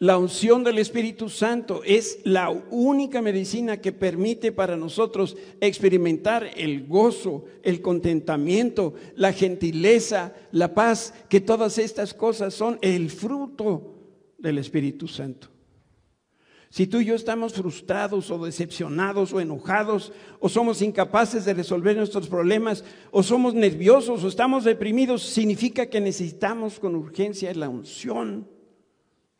la 0.00 0.16
unción 0.16 0.64
del 0.64 0.78
Espíritu 0.78 1.28
Santo 1.28 1.82
es 1.84 2.20
la 2.24 2.48
única 2.48 3.20
medicina 3.20 3.82
que 3.82 3.92
permite 3.92 4.50
para 4.50 4.74
nosotros 4.74 5.36
experimentar 5.60 6.50
el 6.56 6.86
gozo, 6.86 7.44
el 7.62 7.82
contentamiento, 7.82 8.94
la 9.14 9.34
gentileza, 9.34 10.32
la 10.52 10.72
paz, 10.72 11.12
que 11.28 11.42
todas 11.42 11.76
estas 11.76 12.14
cosas 12.14 12.54
son 12.54 12.78
el 12.80 13.10
fruto 13.10 13.94
del 14.38 14.56
Espíritu 14.56 15.06
Santo. 15.06 15.48
Si 16.70 16.86
tú 16.86 17.00
y 17.00 17.04
yo 17.04 17.14
estamos 17.14 17.52
frustrados 17.52 18.30
o 18.30 18.42
decepcionados 18.42 19.34
o 19.34 19.40
enojados 19.40 20.14
o 20.38 20.48
somos 20.48 20.80
incapaces 20.80 21.44
de 21.44 21.52
resolver 21.52 21.98
nuestros 21.98 22.26
problemas 22.26 22.84
o 23.10 23.22
somos 23.22 23.52
nerviosos 23.52 24.24
o 24.24 24.28
estamos 24.28 24.64
deprimidos, 24.64 25.22
significa 25.24 25.90
que 25.90 26.00
necesitamos 26.00 26.80
con 26.80 26.94
urgencia 26.94 27.52
la 27.52 27.68
unción 27.68 28.59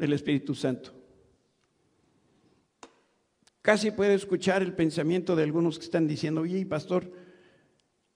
del 0.00 0.14
Espíritu 0.14 0.54
Santo. 0.54 0.92
Casi 3.60 3.90
puede 3.90 4.14
escuchar 4.14 4.62
el 4.62 4.72
pensamiento 4.72 5.36
de 5.36 5.42
algunos 5.42 5.78
que 5.78 5.84
están 5.84 6.08
diciendo, 6.08 6.40
oye, 6.40 6.64
pastor, 6.64 7.12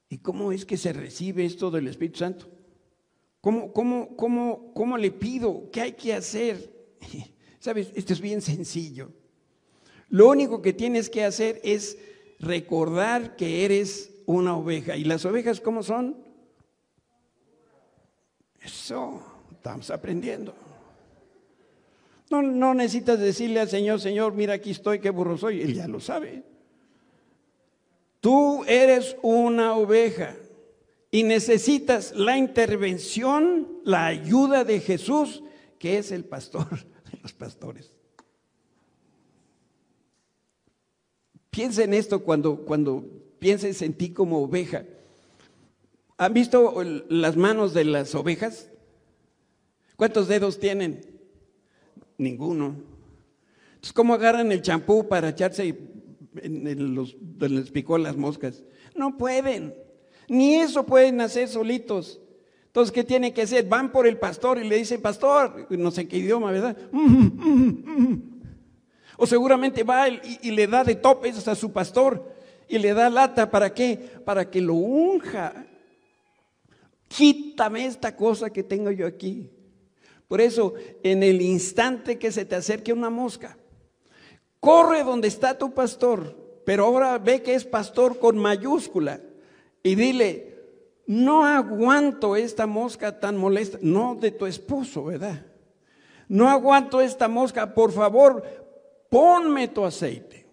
¿y 0.08 0.18
cómo 0.18 0.50
es 0.50 0.64
que 0.64 0.78
se 0.78 0.94
recibe 0.94 1.44
esto 1.44 1.70
del 1.70 1.86
Espíritu 1.86 2.20
Santo? 2.20 2.48
¿Cómo, 3.42 3.72
cómo, 3.74 4.16
cómo, 4.16 4.72
cómo 4.72 4.96
le 4.96 5.10
pido? 5.10 5.68
¿Qué 5.70 5.82
hay 5.82 5.92
que 5.92 6.14
hacer? 6.14 6.72
Sabes, 7.58 7.92
esto 7.94 8.14
es 8.14 8.20
bien 8.22 8.40
sencillo. 8.40 9.12
Lo 10.08 10.30
único 10.30 10.62
que 10.62 10.72
tienes 10.72 11.10
que 11.10 11.24
hacer 11.24 11.60
es 11.62 11.98
recordar 12.38 13.36
que 13.36 13.66
eres 13.66 14.10
una 14.24 14.56
oveja. 14.56 14.96
¿Y 14.96 15.04
las 15.04 15.26
ovejas 15.26 15.60
cómo 15.60 15.82
son? 15.82 16.16
Eso, 18.62 19.22
estamos 19.52 19.90
aprendiendo. 19.90 20.63
No, 22.42 22.74
necesitas 22.74 23.18
decirle 23.18 23.60
al 23.60 23.68
Señor, 23.68 24.00
Señor, 24.00 24.34
mira 24.34 24.54
aquí 24.54 24.70
estoy, 24.70 24.98
qué 24.98 25.10
burro 25.10 25.36
soy. 25.36 25.62
Él 25.62 25.74
ya 25.74 25.88
lo 25.88 26.00
sabe. 26.00 26.42
Tú 28.20 28.64
eres 28.64 29.16
una 29.22 29.74
oveja 29.74 30.36
y 31.10 31.22
necesitas 31.22 32.12
la 32.16 32.38
intervención, 32.38 33.80
la 33.84 34.06
ayuda 34.06 34.64
de 34.64 34.80
Jesús, 34.80 35.42
que 35.78 35.98
es 35.98 36.10
el 36.10 36.24
pastor 36.24 36.66
los 37.22 37.32
pastores. 37.32 37.92
Piensa 41.50 41.84
en 41.84 41.94
esto 41.94 42.24
cuando, 42.24 42.64
cuando 42.64 43.04
pienses 43.38 43.80
en 43.82 43.94
ti 43.94 44.10
como 44.10 44.42
oveja. 44.42 44.84
¿Han 46.16 46.34
visto 46.34 46.82
las 47.08 47.36
manos 47.36 47.74
de 47.74 47.84
las 47.84 48.14
ovejas? 48.14 48.70
¿Cuántos 49.96 50.28
dedos 50.28 50.58
tienen? 50.58 51.13
Ninguno. 52.18 52.76
Entonces, 53.74 53.92
¿cómo 53.92 54.14
agarran 54.14 54.52
el 54.52 54.62
champú 54.62 55.08
para 55.08 55.30
echarse 55.30 55.76
en 56.36 56.94
los, 56.94 57.16
les 57.38 57.70
picó 57.70 57.98
las 57.98 58.16
moscas? 58.16 58.62
No 58.94 59.16
pueden. 59.16 59.74
Ni 60.28 60.54
eso 60.54 60.86
pueden 60.86 61.20
hacer 61.20 61.48
solitos. 61.48 62.20
Entonces, 62.66 62.92
¿qué 62.92 63.04
tiene 63.04 63.32
que 63.32 63.42
hacer? 63.42 63.66
Van 63.68 63.92
por 63.92 64.06
el 64.06 64.18
pastor 64.18 64.58
y 64.58 64.68
le 64.68 64.76
dicen, 64.76 65.00
pastor, 65.00 65.66
no 65.70 65.90
sé 65.90 66.08
qué 66.08 66.18
idioma, 66.18 66.50
¿verdad? 66.50 66.76
O 69.16 69.26
seguramente 69.26 69.84
va 69.84 70.08
y, 70.08 70.50
le 70.50 70.66
da 70.66 70.82
de 70.82 70.96
topes 70.96 71.46
a 71.46 71.54
su 71.54 71.72
pastor 71.72 72.34
y 72.68 72.78
le 72.78 72.92
da 72.94 73.08
lata, 73.08 73.48
¿para 73.48 73.72
qué? 73.72 73.96
Para 74.24 74.50
que 74.50 74.60
lo 74.60 74.74
unja. 74.74 75.66
Quítame 77.06 77.86
esta 77.86 78.16
cosa 78.16 78.50
que 78.50 78.64
tengo 78.64 78.90
yo 78.90 79.06
aquí. 79.06 79.53
Por 80.28 80.40
eso, 80.40 80.74
en 81.02 81.22
el 81.22 81.42
instante 81.42 82.18
que 82.18 82.32
se 82.32 82.44
te 82.44 82.56
acerque 82.56 82.92
una 82.92 83.10
mosca, 83.10 83.58
corre 84.60 85.04
donde 85.04 85.28
está 85.28 85.58
tu 85.58 85.74
pastor, 85.74 86.62
pero 86.64 86.86
ahora 86.86 87.18
ve 87.18 87.42
que 87.42 87.54
es 87.54 87.64
pastor 87.64 88.18
con 88.18 88.38
mayúscula 88.38 89.20
y 89.82 89.94
dile, 89.94 90.54
no 91.06 91.44
aguanto 91.44 92.36
esta 92.36 92.66
mosca 92.66 93.20
tan 93.20 93.36
molesta, 93.36 93.78
no 93.82 94.14
de 94.14 94.30
tu 94.30 94.46
esposo, 94.46 95.04
¿verdad? 95.04 95.44
No 96.28 96.48
aguanto 96.48 97.00
esta 97.02 97.28
mosca, 97.28 97.74
por 97.74 97.92
favor, 97.92 98.42
ponme 99.10 99.68
tu 99.68 99.84
aceite. 99.84 100.46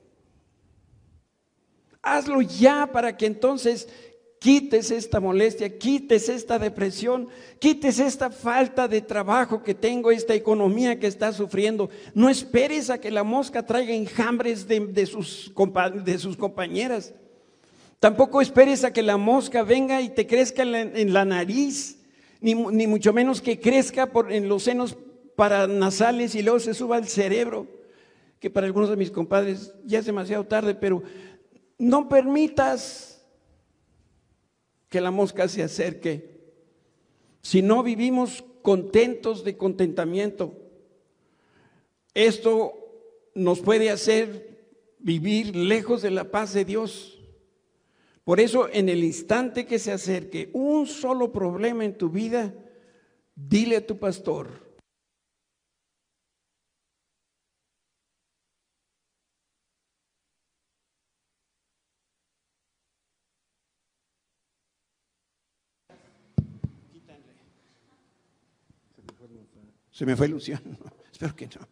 Hazlo 2.02 2.42
ya 2.42 2.90
para 2.92 3.16
que 3.16 3.26
entonces 3.26 3.88
quites 4.42 4.90
esta 4.90 5.20
molestia, 5.20 5.78
quites 5.78 6.28
esta 6.28 6.58
depresión, 6.58 7.28
quites 7.60 8.00
esta 8.00 8.32
falta 8.32 8.88
de 8.88 9.02
trabajo 9.02 9.62
que 9.62 9.76
tengo, 9.76 10.10
esta 10.10 10.34
economía 10.34 11.00
que 11.00 11.06
está 11.06 11.32
sufriendo. 11.32 11.92
No 12.16 12.28
esperes 12.28 12.90
a 12.90 12.98
que 12.98 13.12
la 13.12 13.24
mosca 13.24 13.64
traiga 13.64 13.94
enjambres 13.94 14.68
de, 14.68 15.06
sus, 15.06 15.52
compañeras. 15.54 17.14
Tampoco 18.00 18.42
esperes 18.42 18.84
a 18.84 18.92
que 18.92 19.04
la 19.04 19.16
mosca 19.16 19.62
venga 19.62 20.02
y 20.02 20.10
te 20.10 20.26
crezca 20.26 20.64
en 20.64 21.14
la, 21.14 21.24
nariz, 21.24 22.00
ni, 22.40 22.56
mucho 22.56 23.14
menos 23.14 23.44
que 23.44 23.60
crezca 23.60 24.10
en 24.28 24.50
los 24.50 24.64
senos 24.64 24.98
paranasales 25.36 26.34
y 26.34 26.42
luego 26.42 26.60
se 26.60 26.74
suba 26.74 26.96
al 26.96 27.08
cerebro, 27.08 27.68
que 28.40 28.50
para 28.50 28.66
algunos 28.66 28.90
de 28.90 28.98
mis 28.98 29.12
compadres 29.12 29.72
ya 29.86 30.00
es 30.00 30.06
demasiado 30.08 30.44
tarde, 30.46 30.74
pero 30.74 31.04
no 31.78 32.10
permitas 32.10 33.11
que 34.92 35.00
la 35.00 35.10
mosca 35.10 35.48
se 35.48 35.64
acerque. 35.64 36.42
Si 37.42 37.62
no 37.62 37.82
vivimos 37.82 38.44
contentos 38.62 39.46
de 39.46 39.56
contentamiento, 39.56 40.54
esto 42.14 42.74
nos 43.34 43.62
puede 43.62 43.90
hacer 43.90 44.68
vivir 45.00 45.56
lejos 45.56 46.02
de 46.02 46.12
la 46.12 46.26
paz 46.26 46.54
de 46.54 46.66
Dios. 46.66 47.18
Por 48.26 48.42
eso, 48.42 48.68
en 48.70 48.90
el 48.90 49.06
instante 49.06 49.66
que 49.66 49.80
se 49.80 49.94
acerque 49.94 50.50
un 50.52 50.86
solo 50.86 51.32
problema 51.32 51.86
en 51.86 51.98
tu 51.98 52.10
vida, 52.10 52.54
dile 53.34 53.78
a 53.78 53.88
tu 53.88 53.98
pastor, 53.98 54.50
Se 69.92 70.06
me 70.06 70.16
fue 70.16 70.28
ilusión. 70.28 70.62
Espero 71.12 71.36
que 71.36 71.48
no. 71.48 71.68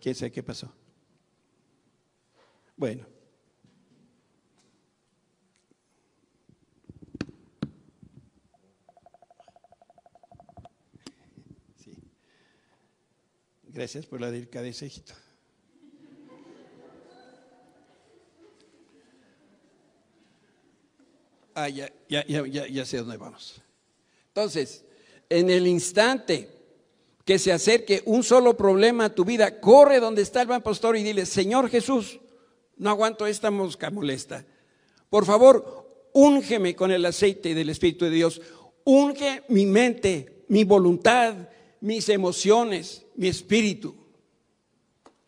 ¿Quién 0.00 0.14
sabe 0.14 0.32
qué 0.32 0.42
pasó? 0.42 0.72
Bueno. 2.76 3.06
Gracias 13.68 14.06
por 14.06 14.22
la 14.22 14.30
delicadeza, 14.30 14.86
hijito. 14.86 15.12
Ah, 21.54 21.68
ya, 21.68 21.92
ya, 22.08 22.24
ya, 22.26 22.66
ya 22.66 22.84
sé 22.86 22.96
dónde 22.96 23.18
vamos. 23.18 23.60
Entonces, 24.28 24.85
en 25.28 25.50
el 25.50 25.66
instante 25.66 26.50
que 27.24 27.38
se 27.38 27.52
acerque 27.52 28.02
un 28.06 28.22
solo 28.22 28.56
problema 28.56 29.06
a 29.06 29.14
tu 29.14 29.24
vida, 29.24 29.60
corre 29.60 29.98
donde 29.98 30.22
está 30.22 30.42
el 30.42 30.46
buen 30.46 30.62
pastor 30.62 30.96
y 30.96 31.02
dile, 31.02 31.26
Señor 31.26 31.68
Jesús, 31.68 32.20
no 32.76 32.90
aguanto 32.90 33.26
esta 33.26 33.50
mosca 33.50 33.90
molesta. 33.90 34.46
Por 35.10 35.24
favor, 35.24 36.08
úngeme 36.12 36.76
con 36.76 36.92
el 36.92 37.04
aceite 37.04 37.54
del 37.54 37.70
Espíritu 37.70 38.04
de 38.04 38.12
Dios. 38.12 38.40
Unge 38.84 39.42
mi 39.48 39.66
mente, 39.66 40.44
mi 40.48 40.62
voluntad, 40.62 41.48
mis 41.80 42.08
emociones, 42.08 43.04
mi 43.16 43.26
espíritu. 43.28 43.94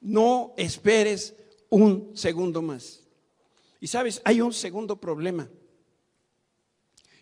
No 0.01 0.55
esperes 0.57 1.35
un 1.69 2.13
segundo 2.15 2.63
más. 2.63 3.03
Y 3.81 3.89
sabes, 3.89 4.21
hay 4.25 4.41
un 4.41 4.53
segundo 4.53 4.97
problema 4.97 5.49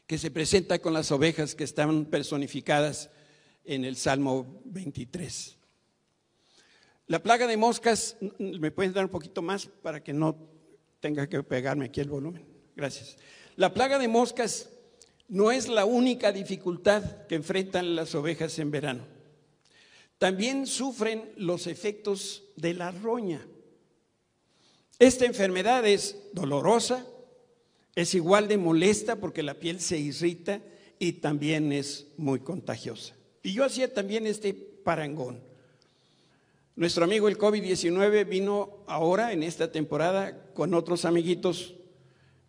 que 0.07 0.19
se 0.19 0.31
presenta 0.31 0.79
con 0.79 0.93
las 0.93 1.11
ovejas 1.11 1.55
que 1.55 1.65
están 1.65 2.07
personificadas 2.07 3.11
en 3.65 3.85
el 3.85 3.97
Salmo 3.97 4.63
23. 4.67 5.57
La 7.09 7.23
plaga 7.23 7.47
de 7.47 7.57
moscas, 7.57 8.17
¿me 8.39 8.71
pueden 8.71 8.93
dar 8.93 9.05
un 9.05 9.11
poquito 9.11 9.43
más 9.43 9.67
para 9.67 10.03
que 10.03 10.13
no 10.13 10.37
tenga 11.01 11.29
que 11.29 11.43
pegarme 11.43 11.87
aquí 11.87 12.01
el 12.01 12.09
volumen? 12.09 12.47
Gracias. 12.75 13.17
La 13.57 13.73
plaga 13.73 13.99
de 13.99 14.09
moscas 14.09 14.71
no 15.29 15.51
es 15.51 15.69
la 15.69 15.85
única 15.85 16.31
dificultad 16.31 17.27
que 17.27 17.35
enfrentan 17.35 17.97
las 17.97 18.15
ovejas 18.15 18.59
en 18.59 18.71
verano. 18.71 19.07
También 20.19 20.67
sufren 20.67 21.33
los 21.37 21.67
efectos 21.67 22.45
de 22.57 22.75
la 22.75 22.91
roña. 22.91 23.45
Esta 24.99 25.27
enfermedad 25.27 25.85
es 25.87 26.17
dolorosa, 26.33 27.07
es 27.97 28.15
igual 28.15 28.47
de 28.47 28.59
molesta 28.59 29.17
porque 29.17 29.43
la 29.43 29.55
piel 29.55 29.81
se 29.81 29.99
irrita 29.99 30.61
y 30.99 31.15
también 31.15 31.73
es 31.73 32.07
muy 32.19 32.41
contagiosa. 32.41 33.15
Y 33.43 33.55
yo 33.55 33.65
hacía 33.65 33.93
también 33.93 34.27
este 34.27 34.53
parangón. 34.53 35.41
Nuestro 36.77 37.05
amigo 37.05 37.27
el 37.27 37.39
COVID-19 37.39 38.29
vino 38.29 38.85
ahora 38.87 39.33
en 39.33 39.43
esta 39.43 39.73
temporada 39.73 40.53
con 40.53 40.75
otros 40.75 41.07
amiguitos 41.07 41.75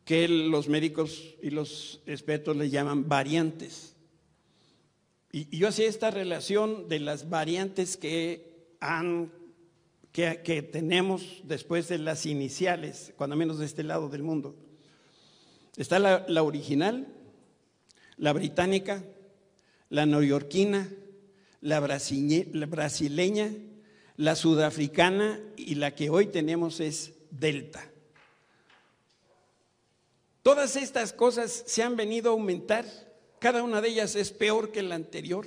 que 0.04 0.28
los 0.28 0.68
médicos 0.68 1.36
y 1.42 1.50
los 1.50 2.02
expertos 2.06 2.58
le 2.58 2.70
llaman 2.70 3.08
variantes. 3.08 3.96
Y, 5.32 5.58
yo 5.58 5.70
hacía 5.70 5.88
esta 5.88 6.12
relación 6.12 6.90
de 6.90 7.00
las 7.00 7.30
variantes 7.30 7.96
que, 7.96 8.58
tenemos 10.74 11.42
después 11.44 11.88
de 11.88 12.00
las 12.00 12.26
iniciales, 12.26 13.14
cuando 13.16 13.36
menos 13.38 13.60
de 13.60 13.66
este 13.66 13.84
lado 13.84 14.10
del 14.10 14.24
mundo. 14.24 14.56
Está 15.78 16.00
la, 16.00 16.44
original, 16.44 17.08
la 18.18 18.34
británica, 18.34 19.04
la 19.90 20.08
neoyorquina, 20.08 20.90
la, 21.62 21.80
la 21.80 22.66
brasileña, 22.66 23.52
la 24.16 24.36
sudafricana 24.36 25.40
y 25.56 25.76
la 25.76 25.94
que 25.94 26.10
hoy 26.10 26.26
tenemos 26.26 26.80
es 26.80 27.14
Delta. 27.30 27.88
Todas 30.42 30.76
estas 30.76 31.14
cosas 31.14 31.64
se 31.68 31.84
han 31.84 31.96
venido 31.96 32.32
a 32.32 32.34
aumentar, 32.34 32.86
cada 33.38 33.62
una 33.62 33.80
de 33.80 33.90
ellas 33.90 34.16
es 34.16 34.32
peor 34.32 34.72
que 34.72 34.82
la 34.82 34.96
anterior. 34.96 35.46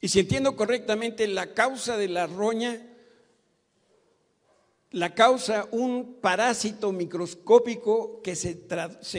Y 0.00 0.06
si 0.08 0.20
entiendo 0.20 0.54
correctamente, 0.54 1.26
la 1.26 1.52
causa 1.52 1.96
de 1.96 2.06
la 2.06 2.28
roña 2.28 2.80
la 4.92 5.14
causa 5.14 5.66
un 5.70 6.18
parásito 6.20 6.92
microscópico 6.92 8.20
que 8.22 8.36
se, 8.36 8.66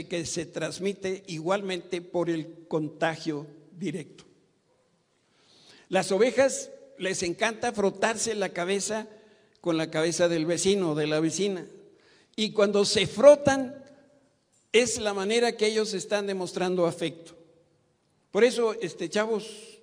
que 0.08 0.26
se 0.26 0.46
transmite 0.46 1.24
igualmente 1.28 2.02
por 2.02 2.30
el 2.30 2.68
contagio 2.68 3.48
directo. 3.72 4.24
Las 5.90 6.12
ovejas 6.12 6.70
les 7.00 7.24
encanta 7.24 7.72
frotarse 7.72 8.36
la 8.36 8.50
cabeza 8.50 9.08
con 9.62 9.78
la 9.78 9.90
cabeza 9.90 10.28
del 10.28 10.46
vecino 10.46 10.92
o 10.92 10.96
de 10.96 11.08
la 11.08 11.20
vecina. 11.20 11.66
Y 12.36 12.52
cuando 12.52 12.86
se 12.86 13.08
frotan, 13.08 13.84
es 14.72 15.00
la 15.00 15.14
manera 15.14 15.56
que 15.56 15.68
ellos 15.68 15.94
están 15.94 16.28
demostrando 16.28 16.86
afecto. 16.86 17.36
Por 18.32 18.44
eso, 18.44 18.74
este, 18.74 19.10
chavos, 19.10 19.80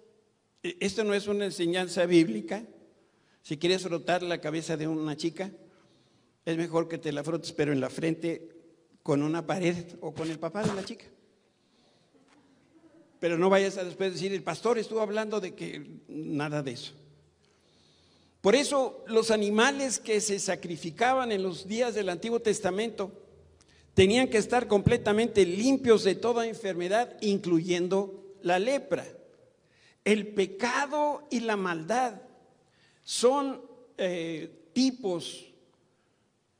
e, 0.62 0.76
esto 0.80 1.04
no 1.04 1.14
es 1.14 1.26
una 1.28 1.46
enseñanza 1.46 2.06
bíblica. 2.06 2.64
Si 3.42 3.56
quieres 3.56 3.82
frotar 3.82 4.22
la 4.22 4.40
cabeza 4.40 4.76
de 4.76 4.88
una 4.88 5.16
chica, 5.16 5.50
es 6.44 6.56
mejor 6.56 6.88
que 6.88 6.98
te 6.98 7.12
la 7.12 7.22
frotes, 7.22 7.52
pero 7.52 7.72
en 7.72 7.80
la 7.80 7.90
frente 7.90 8.48
con 9.02 9.22
una 9.22 9.46
pared 9.46 9.84
o 10.00 10.12
con 10.12 10.30
el 10.30 10.38
papá 10.38 10.62
de 10.62 10.74
la 10.74 10.84
chica. 10.84 11.06
Pero 13.18 13.36
no 13.36 13.50
vayas 13.50 13.76
a 13.76 13.84
después 13.84 14.12
decir, 14.12 14.32
el 14.32 14.42
pastor 14.42 14.78
estuvo 14.78 15.00
hablando 15.00 15.40
de 15.40 15.54
que 15.54 16.00
nada 16.08 16.62
de 16.62 16.72
eso. 16.72 16.94
Por 18.40 18.54
eso 18.54 19.04
los 19.06 19.30
animales 19.30 19.98
que 19.98 20.20
se 20.22 20.38
sacrificaban 20.38 21.30
en 21.30 21.42
los 21.42 21.68
días 21.68 21.94
del 21.94 22.08
Antiguo 22.08 22.40
Testamento 22.40 23.12
tenían 23.92 24.28
que 24.28 24.38
estar 24.38 24.66
completamente 24.66 25.44
limpios 25.44 26.04
de 26.04 26.14
toda 26.14 26.46
enfermedad, 26.46 27.18
incluyendo 27.20 28.36
la 28.42 28.58
lepra. 28.58 29.04
El 30.04 30.28
pecado 30.28 31.26
y 31.30 31.40
la 31.40 31.56
maldad 31.56 32.22
son 33.02 33.60
eh, 33.98 34.70
tipos 34.72 35.49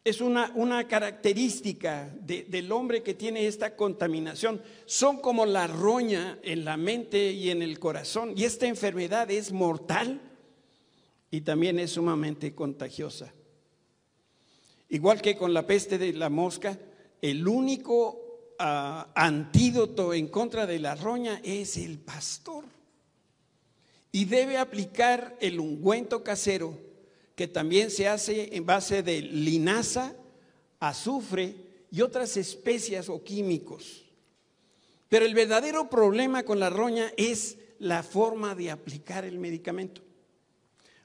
es 0.03 0.21
una, 0.21 0.51
una 0.55 0.89
característica 0.89 2.11
del 2.23 2.73
hombre 2.73 3.03
que 3.03 3.15
tiene 3.15 3.47
esta 3.47 3.77
contaminación. 3.77 4.63
Son 4.87 5.19
como 5.19 5.45
la 5.45 5.67
roña 5.67 6.39
en 6.43 6.65
la 6.65 6.77
mente 6.77 7.33
y 7.33 7.51
en 7.51 7.61
el 7.61 7.79
corazón. 7.79 8.33
Y 8.35 8.45
esta 8.45 8.67
enfermedad 8.67 9.31
es 9.31 9.53
mortal 9.53 10.21
y 11.31 11.43
también 11.43 11.79
es 11.79 11.93
sumamente 11.93 12.55
contagiosa. 12.55 13.33
Igual 14.89 15.21
que 15.21 15.37
con 15.37 15.53
la 15.53 15.67
peste 15.67 15.99
de 15.99 16.15
la 16.15 16.31
mosca, 16.31 16.79
el 17.21 17.47
único 17.47 18.55
ah, 18.59 19.13
antídoto 19.15 20.15
en 20.15 20.29
contra 20.29 20.67
de 20.67 20.79
la 20.79 20.95
roña 20.95 21.41
es 21.45 21.77
el 21.77 21.99
pastor. 21.99 22.65
Y 24.13 24.25
debe 24.25 24.57
aplicar 24.57 25.37
el 25.41 25.61
ungüento 25.61 26.25
casero 26.25 26.90
que 27.41 27.49
también 27.49 27.91
se 27.91 28.07
hace 28.07 28.55
en 28.55 28.67
base 28.67 29.03
de 29.03 29.23
linaza, 29.23 30.13
azufre 30.79 31.55
y 31.91 32.03
otras 32.03 32.37
especias 32.37 33.09
o 33.09 33.25
químicos. 33.25 34.05
Pero 35.09 35.25
el 35.25 35.33
verdadero 35.33 35.89
problema 35.89 36.43
con 36.43 36.61
la 36.61 36.69
roña 36.69 37.15
es 37.17 37.57
la 37.79 38.03
forma 38.03 38.55
de 38.55 38.71
aplicar 38.71 39.25
el 39.25 39.39
medicamento. 39.39 40.03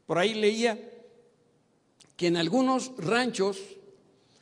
Por 0.06 0.18
ahí 0.18 0.34
leía 0.34 0.78
que 2.18 2.28
en 2.28 2.36
algunos 2.36 2.92
ranchos 2.98 3.58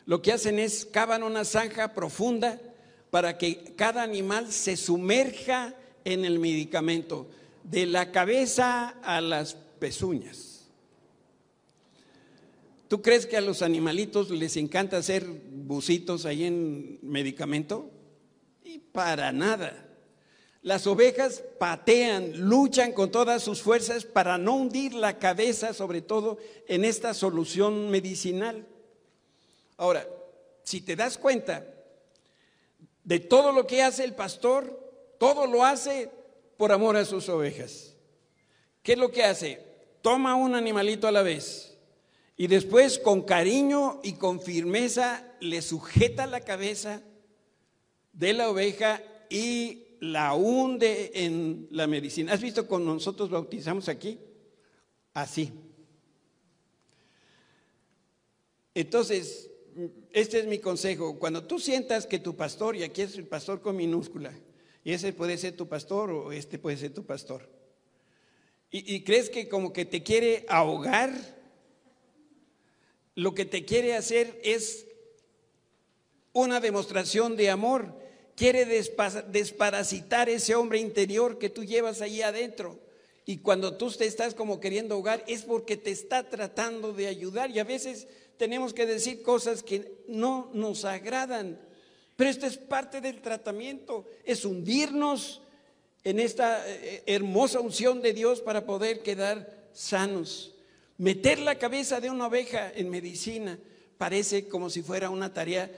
lo 0.08 0.20
que 0.24 0.32
hacen 0.32 0.58
es 0.58 0.86
cavan 0.86 1.22
una 1.22 1.46
zanja 1.46 1.94
profunda 1.94 2.60
para 3.12 3.38
que 3.38 3.76
cada 3.76 4.02
animal 4.02 4.52
se 4.52 4.78
sumerja 4.78 5.76
en 6.06 6.26
el 6.26 6.40
medicamento, 6.40 7.28
de 7.64 7.86
la 7.86 8.12
cabeza 8.12 8.96
a 9.04 9.22
las 9.22 9.54
pezuñas. 9.54 10.53
¿Tú 12.88 13.02
crees 13.02 13.26
que 13.26 13.38
a 13.38 13.42
los 13.42 13.62
animalitos 13.62 14.30
les 14.30 14.58
encanta 14.58 14.98
hacer 14.98 15.26
bucitos 15.26 16.26
ahí 16.26 16.44
en 16.44 17.00
medicamento? 17.02 17.90
Y 18.64 18.80
para 18.80 19.32
nada. 19.32 19.90
Las 20.62 20.88
ovejas 20.88 21.44
patean, 21.60 22.48
luchan 22.48 22.94
con 22.94 23.12
todas 23.12 23.44
sus 23.44 23.62
fuerzas 23.62 24.06
para 24.06 24.38
no 24.38 24.56
hundir 24.56 24.94
la 24.94 25.20
cabeza, 25.20 25.74
sobre 25.74 26.02
todo 26.02 26.38
en 26.68 26.86
esta 26.86 27.14
solución 27.14 27.90
medicinal. 27.90 28.66
Ahora, 29.76 30.08
si 30.64 30.80
te 30.80 30.96
das 30.96 31.18
cuenta 31.18 31.66
de 33.04 33.20
todo 33.20 33.52
lo 33.52 33.68
que 33.68 33.84
hace 33.84 34.06
el 34.06 34.16
pastor, 34.16 34.80
todo 35.20 35.48
lo 35.48 35.66
hace 35.66 36.10
por 36.58 36.72
amor 36.72 36.96
a 36.96 37.06
sus 37.06 37.28
ovejas. 37.28 37.96
¿Qué 38.82 38.94
es 38.94 38.98
lo 38.98 39.12
que 39.12 39.24
hace? 39.24 39.66
Toma 40.02 40.36
un 40.36 40.56
animalito 40.56 41.08
a 41.08 41.12
la 41.12 41.24
vez 41.24 41.73
y 42.44 42.48
después 42.48 43.00
con 43.00 43.22
cariño 43.22 44.02
y 44.04 44.16
con 44.16 44.42
firmeza 44.42 45.26
le 45.40 45.62
sujeta 45.62 46.28
la 46.28 46.42
cabeza 46.42 47.02
de 48.12 48.34
la 48.34 48.50
oveja 48.50 49.02
y 49.30 49.96
la 50.02 50.34
hunde 50.34 51.12
en 51.14 51.70
la 51.72 51.88
medicina. 51.88 52.34
¿Has 52.34 52.42
visto 52.42 52.68
cuando 52.68 52.94
nosotros 52.94 53.30
bautizamos 53.30 53.88
aquí? 53.88 54.20
Así. 55.14 55.54
Entonces, 58.76 59.50
este 60.12 60.40
es 60.40 60.46
mi 60.46 60.60
consejo. 60.60 61.18
Cuando 61.20 61.46
tú 61.46 61.60
sientas 61.60 62.06
que 62.06 62.20
tu 62.20 62.36
pastor, 62.36 62.76
y 62.76 62.84
aquí 62.84 63.04
es 63.04 63.16
el 63.16 63.26
pastor 63.26 63.62
con 63.62 63.78
minúscula, 63.78 64.38
y 64.84 64.92
ese 64.92 65.14
puede 65.14 65.38
ser 65.38 65.56
tu 65.56 65.70
pastor 65.70 66.12
o 66.12 66.34
este 66.34 66.60
puede 66.60 66.76
ser 66.76 66.94
tu 66.94 67.06
pastor, 67.06 67.50
y 68.70 69.02
crees 69.06 69.30
que 69.30 69.48
como 69.48 69.72
que 69.72 69.86
te 69.86 70.04
quiere 70.04 70.46
ahogar, 70.50 71.33
lo 73.16 73.34
que 73.34 73.46
te 73.46 73.66
quiere 73.66 73.96
hacer 73.96 74.40
es 74.44 74.88
una 76.34 76.60
demostración 76.60 77.36
de 77.36 77.50
amor 77.50 78.04
quiere 78.36 78.66
desparasitar 78.66 80.30
ese 80.30 80.56
hombre 80.56 80.80
interior 80.80 81.38
que 81.38 81.50
tú 81.50 81.64
llevas 81.64 82.02
ahí 82.02 82.22
adentro. 82.22 82.80
Y 83.26 83.38
cuando 83.38 83.78
tú 83.78 83.90
te 83.92 84.06
estás 84.06 84.34
como 84.34 84.60
queriendo 84.60 84.96
ahogar 84.96 85.24
es 85.28 85.44
porque 85.44 85.78
te 85.78 85.92
está 85.92 86.30
tratando 86.30 86.94
de 86.94 87.08
ayudar. 87.08 87.52
Y 87.52 87.60
a 87.60 87.64
veces 87.64 88.08
tenemos 88.38 88.74
que 88.74 88.86
decir 88.86 89.22
cosas 89.22 89.64
que 89.64 90.04
no 90.08 90.50
nos 90.54 90.84
agradan. 90.84 91.60
Pero 92.16 92.30
esto 92.30 92.46
es 92.46 92.58
parte 92.58 93.02
del 93.02 93.22
tratamiento, 93.22 94.06
es 94.24 94.46
hundirnos 94.46 95.42
en 96.04 96.20
esta 96.20 96.64
eh, 96.70 97.02
hermosa 97.08 97.60
unción 97.60 98.02
de 98.02 98.14
Dios 98.14 98.42
para 98.42 98.66
poder 98.66 99.02
quedar 99.02 99.68
sanos. 99.74 100.53
Meter 100.98 101.40
la 101.40 101.58
cabeza 101.58 102.00
de 102.00 102.10
una 102.10 102.28
oveja 102.28 102.72
en 102.76 102.90
medicina 102.90 103.60
parece 103.98 104.48
como 104.48 104.70
si 104.70 104.82
fuera 104.82 105.10
una 105.10 105.34
tarea 105.34 105.72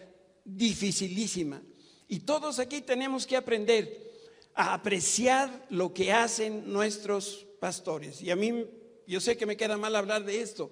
dificilísima. 0.44 1.62
Y 2.08 2.20
todos 2.20 2.60
aquí 2.60 2.82
tenemos 2.82 3.26
que 3.26 3.36
aprender 3.36 4.06
a 4.54 4.74
apreciar 4.74 5.66
lo 5.70 5.94
que 5.94 6.12
hacen 6.12 6.72
nuestros 6.72 7.46
pastores. 7.60 8.22
Y 8.22 8.32
a 8.32 8.36
mí, 8.36 8.66
yo 9.08 9.20
sé 9.20 9.38
que 9.38 9.46
me 9.46 9.58
queda 9.58 9.78
mal 9.78 9.96
hablar 9.96 10.24
de 10.24 10.42
esto, 10.42 10.72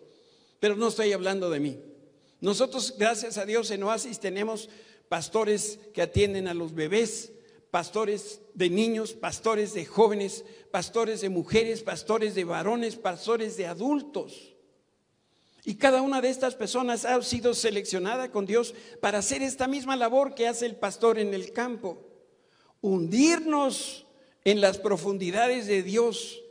pero 0.59 0.75
no 0.75 0.87
estoy 0.87 1.11
hablando 1.11 1.49
de 1.49 1.59
mí. 1.59 1.79
Nosotros, 2.39 2.95
gracias 2.97 3.37
a 3.37 3.45
Dios, 3.45 3.71
en 3.71 3.83
Oasis 3.83 4.19
tenemos 4.19 4.69
pastores 5.09 5.79
que 5.93 6.01
atienden 6.01 6.47
a 6.47 6.53
los 6.53 6.73
bebés, 6.73 7.31
pastores 7.73 8.39
de 8.53 8.69
niños, 8.69 9.13
pastores 9.13 9.73
de 9.73 9.83
jóvenes, 9.83 10.45
pastores 10.69 11.21
de 11.21 11.29
mujeres, 11.29 11.81
pastores 11.81 12.35
de 12.35 12.43
varones, 12.43 12.97
pastores 12.97 13.57
de 13.57 13.65
adultos. 13.65 14.53
Y 15.65 15.73
cada 15.73 16.03
una 16.03 16.21
de 16.21 16.29
estas 16.29 16.53
personas 16.53 17.03
ha 17.03 17.19
sido 17.23 17.55
seleccionada 17.55 18.29
con 18.29 18.45
Dios 18.45 18.75
para 19.01 19.17
hacer 19.17 19.41
esta 19.41 19.67
misma 19.67 19.95
labor 19.95 20.35
que 20.35 20.47
hace 20.47 20.67
el 20.67 20.75
pastor 20.75 21.17
en 21.17 21.33
el 21.33 21.51
campo. 21.51 21.97
Hundirnos 22.81 24.05
en 24.45 24.61
las 24.61 24.77
profundidades 24.77 25.65
de 25.65 25.81
Dios 25.81 26.43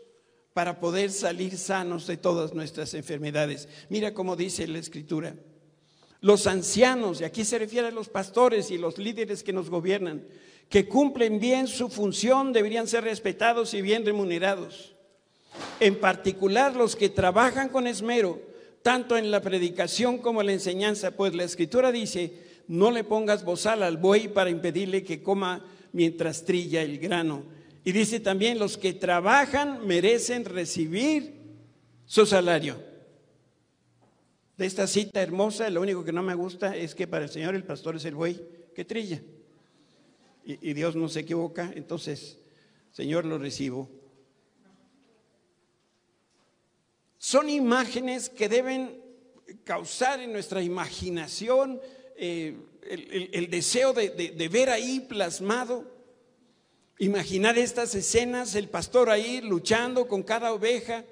para 0.55 0.81
poder 0.81 1.13
salir 1.13 1.57
sanos 1.57 2.09
de 2.09 2.17
todas 2.17 2.53
nuestras 2.53 2.95
enfermedades. 2.95 3.69
Mira 3.91 4.13
cómo 4.13 4.35
dice 4.35 4.67
la 4.67 4.81
escritura. 4.81 5.37
Los 6.21 6.49
ancianos, 6.49 7.21
y 7.21 7.25
aquí 7.25 7.45
se 7.45 7.61
refiere 7.61 7.89
a 7.89 7.93
los 7.93 8.09
pastores 8.09 8.73
y 8.73 8.79
los 8.79 8.99
líderes 8.99 9.45
que 9.45 9.53
nos 9.53 9.71
gobiernan, 9.71 10.27
que 10.73 10.89
cumplen 10.89 11.39
bien 11.39 11.69
su 11.69 11.91
función, 11.91 12.55
deberían 12.55 12.89
ser 12.89 13.05
respetados 13.05 13.75
y 13.75 13.83
bien 13.83 14.07
remunerados. 14.07 14.95
En 15.81 16.01
particular 16.01 16.75
los 16.75 16.97
que 16.97 17.11
trabajan 17.11 17.69
con 17.69 17.87
esmero, 17.87 18.41
tanto 18.81 19.19
en 19.19 19.31
la 19.31 19.43
predicación 19.43 20.17
como 20.17 20.41
en 20.41 20.47
la 20.47 20.55
enseñanza, 20.55 21.11
pues 21.11 21.35
la 21.35 21.45
escritura 21.45 21.93
dice, 21.93 22.33
no 22.69 22.91
le 22.91 23.05
pongas 23.05 23.45
bozal 23.45 23.83
al 23.83 23.99
buey 23.99 24.29
para 24.29 24.49
impedirle 24.49 25.05
que 25.05 25.23
coma 25.23 25.63
mientras 25.93 26.47
trilla 26.47 26.81
el 26.81 26.99
grano. 26.99 27.45
Y 27.85 27.93
dice 27.93 28.19
también, 28.19 28.59
los 28.59 28.79
que 28.79 28.95
trabajan 28.95 29.87
merecen 29.87 30.47
recibir 30.47 31.35
su 32.07 32.25
salario 32.25 32.79
de 34.57 34.65
esta 34.65 34.87
cita 34.87 35.21
hermosa, 35.21 35.69
lo 35.69 35.83
único 35.83 36.03
que 36.03 36.13
no 36.13 36.23
me 36.23 36.35
gusta 36.35 36.75
es 36.75 36.95
que 36.95 37.07
para 37.07 37.25
el 37.25 37.31
Señor 37.31 37.55
el 37.55 37.65
pastor 37.65 37.97
es 37.97 38.07
el 38.07 38.15
buey 38.15 38.41
que 38.75 38.87
trilla. 38.87 39.21
Y, 40.45 40.73
Dios 40.73 40.97
no 40.97 41.09
se 41.09 41.21
equivoca, 41.21 41.73
entonces, 41.77 42.39
Señor, 42.91 43.25
lo 43.25 43.39
recibo. 43.39 43.89
Son 47.17 47.49
imágenes 47.49 48.29
que 48.29 48.49
deben 48.49 49.01
causar 49.63 50.21
en 50.21 50.33
nuestra 50.33 50.61
imaginación 50.61 51.81
eh, 52.17 52.57
el, 52.83 53.51
deseo 53.51 53.93
de, 53.93 54.49
ver 54.51 54.71
ahí 54.71 54.99
plasmado. 55.01 55.85
Imaginar 56.99 57.57
estas 57.57 57.95
escenas, 57.95 58.57
el 58.57 58.69
pastor 58.69 59.11
ahí 59.11 59.41
luchando 59.41 60.09
con 60.09 60.25
cada 60.25 60.53
oveja, 60.53 61.05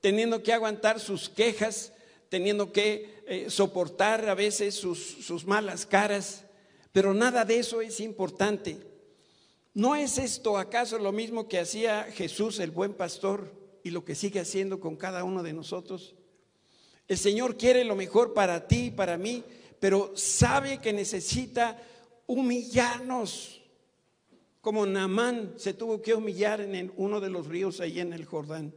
teniendo 0.00 0.42
que 0.42 0.52
aguantar 0.52 0.98
sus 0.98 1.28
quejas, 1.28 1.92
teniendo 2.28 2.72
que 2.72 3.22
eh, 3.28 3.46
soportar 3.48 4.28
a 4.28 4.34
veces 4.34 4.74
sus 4.74 5.44
malas 5.46 5.86
caras, 5.86 6.44
pero 6.92 7.14
nada 7.14 7.44
de 7.44 7.58
eso 7.58 7.80
es 7.80 8.00
importante. 8.00 8.78
¿No 9.74 9.96
es 9.96 10.18
esto 10.18 10.58
acaso 10.58 10.98
lo 10.98 11.12
mismo 11.12 11.48
que 11.48 11.58
hacía 11.58 12.04
Jesús 12.12 12.58
el 12.58 12.70
buen 12.70 12.92
pastor 12.92 13.50
y 13.82 13.90
lo 13.90 14.04
que 14.04 14.14
sigue 14.14 14.40
haciendo 14.40 14.78
con 14.78 14.96
cada 14.96 15.24
uno 15.24 15.42
de 15.42 15.54
nosotros? 15.54 16.14
El 17.08 17.16
Señor 17.16 17.56
quiere 17.56 17.84
lo 17.84 17.96
mejor 17.96 18.34
para 18.34 18.68
ti 18.68 18.86
y 18.86 18.90
para 18.90 19.16
mí, 19.16 19.42
pero 19.80 20.12
sabe 20.14 20.78
que 20.78 20.92
necesita 20.92 21.82
humillarnos, 22.26 23.62
como 24.60 24.86
Naamán 24.86 25.54
se 25.56 25.74
tuvo 25.74 26.00
que 26.02 26.14
humillar 26.14 26.60
en 26.60 26.92
uno 26.96 27.20
de 27.20 27.30
los 27.30 27.46
ríos 27.46 27.80
ahí 27.80 27.98
en 27.98 28.12
el 28.12 28.26
Jordán. 28.26 28.74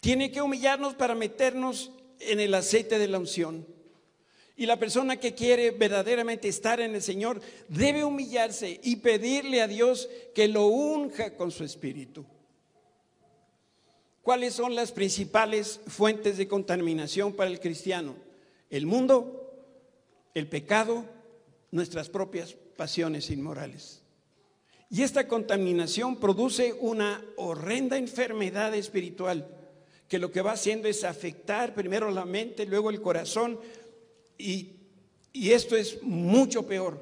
Tiene 0.00 0.32
que 0.32 0.42
humillarnos 0.42 0.94
para 0.94 1.14
meternos 1.14 1.92
en 2.20 2.40
el 2.40 2.54
aceite 2.54 2.98
de 2.98 3.08
la 3.08 3.18
unción. 3.18 3.66
Y 4.58 4.66
la 4.66 4.76
persona 4.76 5.18
que 5.18 5.34
quiere 5.34 5.70
verdaderamente 5.70 6.48
estar 6.48 6.80
en 6.80 6.96
el 6.96 7.00
Señor 7.00 7.40
debe 7.68 8.04
humillarse 8.04 8.80
y 8.82 8.96
pedirle 8.96 9.62
a 9.62 9.68
Dios 9.68 10.08
que 10.34 10.48
lo 10.48 10.66
unja 10.66 11.36
con 11.36 11.52
su 11.52 11.62
espíritu. 11.62 12.26
¿Cuáles 14.20 14.54
son 14.54 14.74
las 14.74 14.90
principales 14.90 15.80
fuentes 15.86 16.36
de 16.38 16.48
contaminación 16.48 17.34
para 17.34 17.50
el 17.50 17.60
cristiano? 17.60 18.16
El 18.68 18.84
mundo, 18.84 19.54
el 20.34 20.48
pecado, 20.48 21.04
nuestras 21.70 22.08
propias 22.08 22.54
pasiones 22.76 23.30
inmorales. 23.30 24.02
Y 24.90 25.04
esta 25.04 25.28
contaminación 25.28 26.16
produce 26.16 26.72
una 26.72 27.24
horrenda 27.36 27.96
enfermedad 27.96 28.74
espiritual 28.74 29.46
que 30.08 30.18
lo 30.18 30.32
que 30.32 30.40
va 30.40 30.52
haciendo 30.52 30.88
es 30.88 31.04
afectar 31.04 31.74
primero 31.74 32.10
la 32.10 32.24
mente, 32.24 32.64
luego 32.66 32.88
el 32.88 33.02
corazón, 33.02 33.60
y, 34.38 34.74
esto 35.34 35.76
es 35.76 36.02
mucho 36.02 36.66
peor 36.66 37.00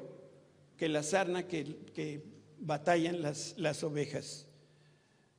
que 0.77 0.89
la 0.89 1.01
sarna 1.03 1.47
que, 1.47 2.21
batallan 2.59 3.21
las, 3.21 3.53
las 3.57 3.83
ovejas. 3.83 4.47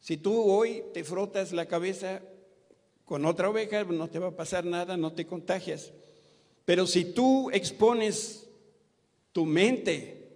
Si 0.01 0.17
tú 0.17 0.43
hoy 0.51 0.85
te 0.95 1.03
frotas 1.05 1.53
la 1.53 1.67
cabeza 1.67 2.23
con 3.05 3.25
otra 3.25 3.51
oveja, 3.51 3.85
no 3.85 4.09
te 4.09 4.19
va 4.19 4.29
a 4.29 4.37
pasar 4.37 4.65
nada, 4.65 4.97
no 4.97 5.13
te 5.13 5.27
contagias. 5.27 5.93
Pero 6.65 6.87
si 6.87 7.07
tú 7.07 7.51
expones 7.51 8.47
tu 9.33 9.45
mente 9.45 10.29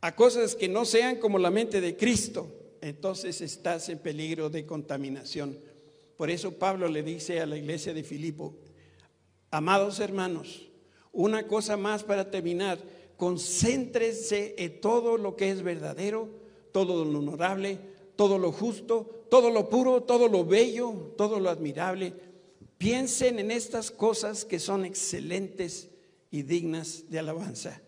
a 0.00 0.16
cosas 0.16 0.54
que 0.54 0.68
no 0.68 0.84
sean 0.84 1.16
como 1.16 1.38
la 1.38 1.50
mente 1.50 1.80
de 1.80 1.96
Cristo, 1.96 2.50
entonces 2.80 3.40
estás 3.40 3.88
en 3.88 3.98
peligro 3.98 4.50
de 4.50 4.66
contaminación. 4.66 5.58
Por 6.16 6.30
eso 6.30 6.58
Pablo 6.58 6.88
le 6.88 7.02
dice 7.02 7.40
a 7.40 7.46
la 7.46 7.56
iglesia 7.56 7.94
de 7.94 8.02
Filipo, 8.02 8.56
amados 9.52 10.00
hermanos, 10.00 10.62
una 11.12 11.46
cosa 11.46 11.76
más 11.76 12.02
para 12.02 12.30
terminar, 12.30 12.78
concéntrese 13.18 14.54
en 14.58 14.80
todo 14.80 15.18
lo 15.18 15.36
que 15.36 15.50
es 15.50 15.62
verdadero, 15.62 16.28
todo 16.72 17.04
lo 17.04 17.18
honorable, 17.18 17.78
todo 18.16 18.38
lo 18.38 18.50
justo, 18.50 19.26
todo 19.30 19.50
lo 19.50 19.68
puro, 19.68 20.02
todo 20.02 20.26
lo 20.26 20.44
bello, 20.44 21.12
todo 21.18 21.38
lo 21.38 21.50
admirable. 21.50 22.14
Piensen 22.78 23.38
en 23.38 23.50
estas 23.50 23.90
cosas 23.90 24.46
que 24.46 24.58
son 24.58 24.86
excelentes 24.86 25.90
y 26.30 26.42
dignas 26.42 27.10
de 27.10 27.18
alabanza. 27.18 27.80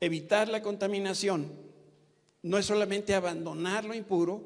Evitar 0.00 0.48
la 0.48 0.60
contaminación 0.60 1.52
no 2.42 2.58
es 2.58 2.66
solamente 2.66 3.14
abandonar 3.14 3.84
lo 3.84 3.94
impuro, 3.94 4.42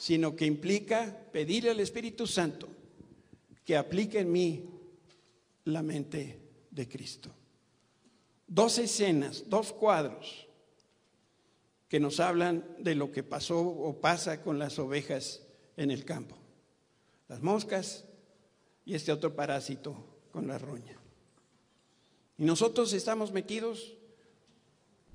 sino 0.00 0.34
que 0.34 0.46
implica 0.46 1.16
pedirle 1.32 1.70
al 1.70 1.80
Espíritu 1.80 2.26
Santo 2.26 2.68
que 3.64 3.76
aplique 3.76 4.20
en 4.20 4.30
mí 4.30 4.70
la 5.64 5.82
mente 5.82 6.40
de 6.70 6.88
Cristo. 6.88 7.30
Dos 8.46 8.78
escenas, 8.78 9.44
dos 9.48 9.72
cuadros 9.72 10.46
que 11.88 12.00
nos 12.00 12.20
hablan 12.20 12.76
de 12.78 12.94
lo 12.94 13.10
que 13.10 13.22
pasó 13.22 13.60
o 13.60 14.00
pasa 14.00 14.42
con 14.42 14.58
las 14.58 14.78
ovejas 14.78 15.42
en 15.76 15.90
el 15.90 16.04
campo. 16.04 16.36
Las 17.28 17.40
moscas 17.42 18.04
y 18.84 18.94
este 18.94 19.12
otro 19.12 19.34
parásito 19.34 19.96
con 20.30 20.46
la 20.46 20.58
roña. 20.58 20.98
Y 22.36 22.44
nosotros 22.44 22.92
estamos 22.92 23.32
metidos 23.32 23.96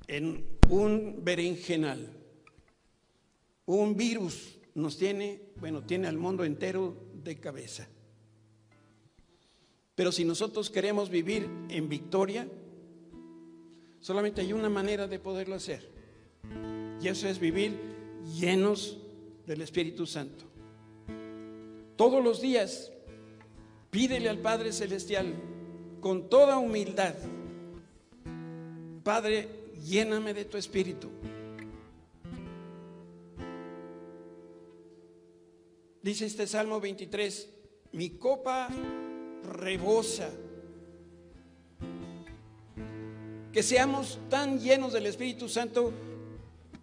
en 0.08 0.58
un 0.70 1.24
berenjenal, 1.24 2.18
un 3.66 3.96
virus 3.96 4.58
nos 4.74 4.98
tiene, 4.98 5.52
bueno, 5.58 5.84
tiene 5.84 6.08
al 6.08 6.18
mundo 6.18 6.44
entero 6.44 6.98
de 7.14 7.40
cabeza. 7.40 7.88
Pero 10.00 10.14
si 10.14 10.24
nosotros 10.24 10.70
queremos 10.70 11.10
vivir 11.10 11.46
en 11.68 11.90
victoria, 11.90 12.48
solamente 14.00 14.40
hay 14.40 14.54
una 14.54 14.70
manera 14.70 15.08
de 15.08 15.20
poderlo 15.20 15.56
hacer. 15.56 15.92
Y 17.02 17.10
eso 17.10 17.28
es 17.28 17.38
vivir 17.38 17.78
llenos 18.34 18.98
del 19.46 19.62
Espíritu 19.62 20.06
Santo. 20.06 20.46
Todos 21.98 22.24
los 22.24 22.40
días 22.40 22.94
pídele 23.90 24.30
al 24.30 24.38
Padre 24.38 24.72
Celestial 24.72 25.34
con 26.00 26.30
toda 26.30 26.60
humildad, 26.60 27.16
Padre, 29.04 29.50
lléname 29.86 30.34
de 30.34 30.46
tu 30.46 30.56
espíritu. 30.56 31.10
Dice 36.02 36.26
este 36.26 36.48
Salmo 36.48 36.80
23, 36.80 37.50
mi 37.92 38.12
copa 38.12 38.70
rebosa. 39.44 40.30
Que 43.52 43.64
seamos 43.64 44.20
tan 44.30 44.60
llenos 44.60 44.94
del 44.94 45.06
Espíritu 45.06 45.50
Santo 45.50 45.94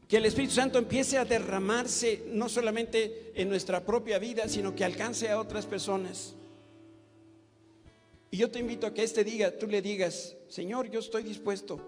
que 0.09 0.19
el 0.19 0.27
Espíritu 0.27 0.55
Santo 0.55 0.79
empiece 0.79 1.19
a 1.19 1.25
derramarse 1.25 2.27
no 2.29 2.49
solamente 2.49 3.33
en 3.35 3.49
nuestra 3.49 3.85
propia 3.85 4.19
vida, 4.19 4.49
sino 4.49 4.75
que 4.75 4.85
alcance 4.85 5.29
a 5.29 5.41
otras 5.41 5.67
personas. 5.67 6.35
Y 8.31 8.37
yo 8.37 8.51
te 8.51 8.61
invito 8.61 8.87
a 8.87 8.95
que 8.95 9.03
este 9.03 9.25
diga, 9.25 9.57
tú 9.59 9.67
le 9.67 9.83
digas, 9.83 10.37
Señor, 10.49 10.91
yo 10.91 11.01
estoy 11.01 11.25
dispuesto 11.25 11.81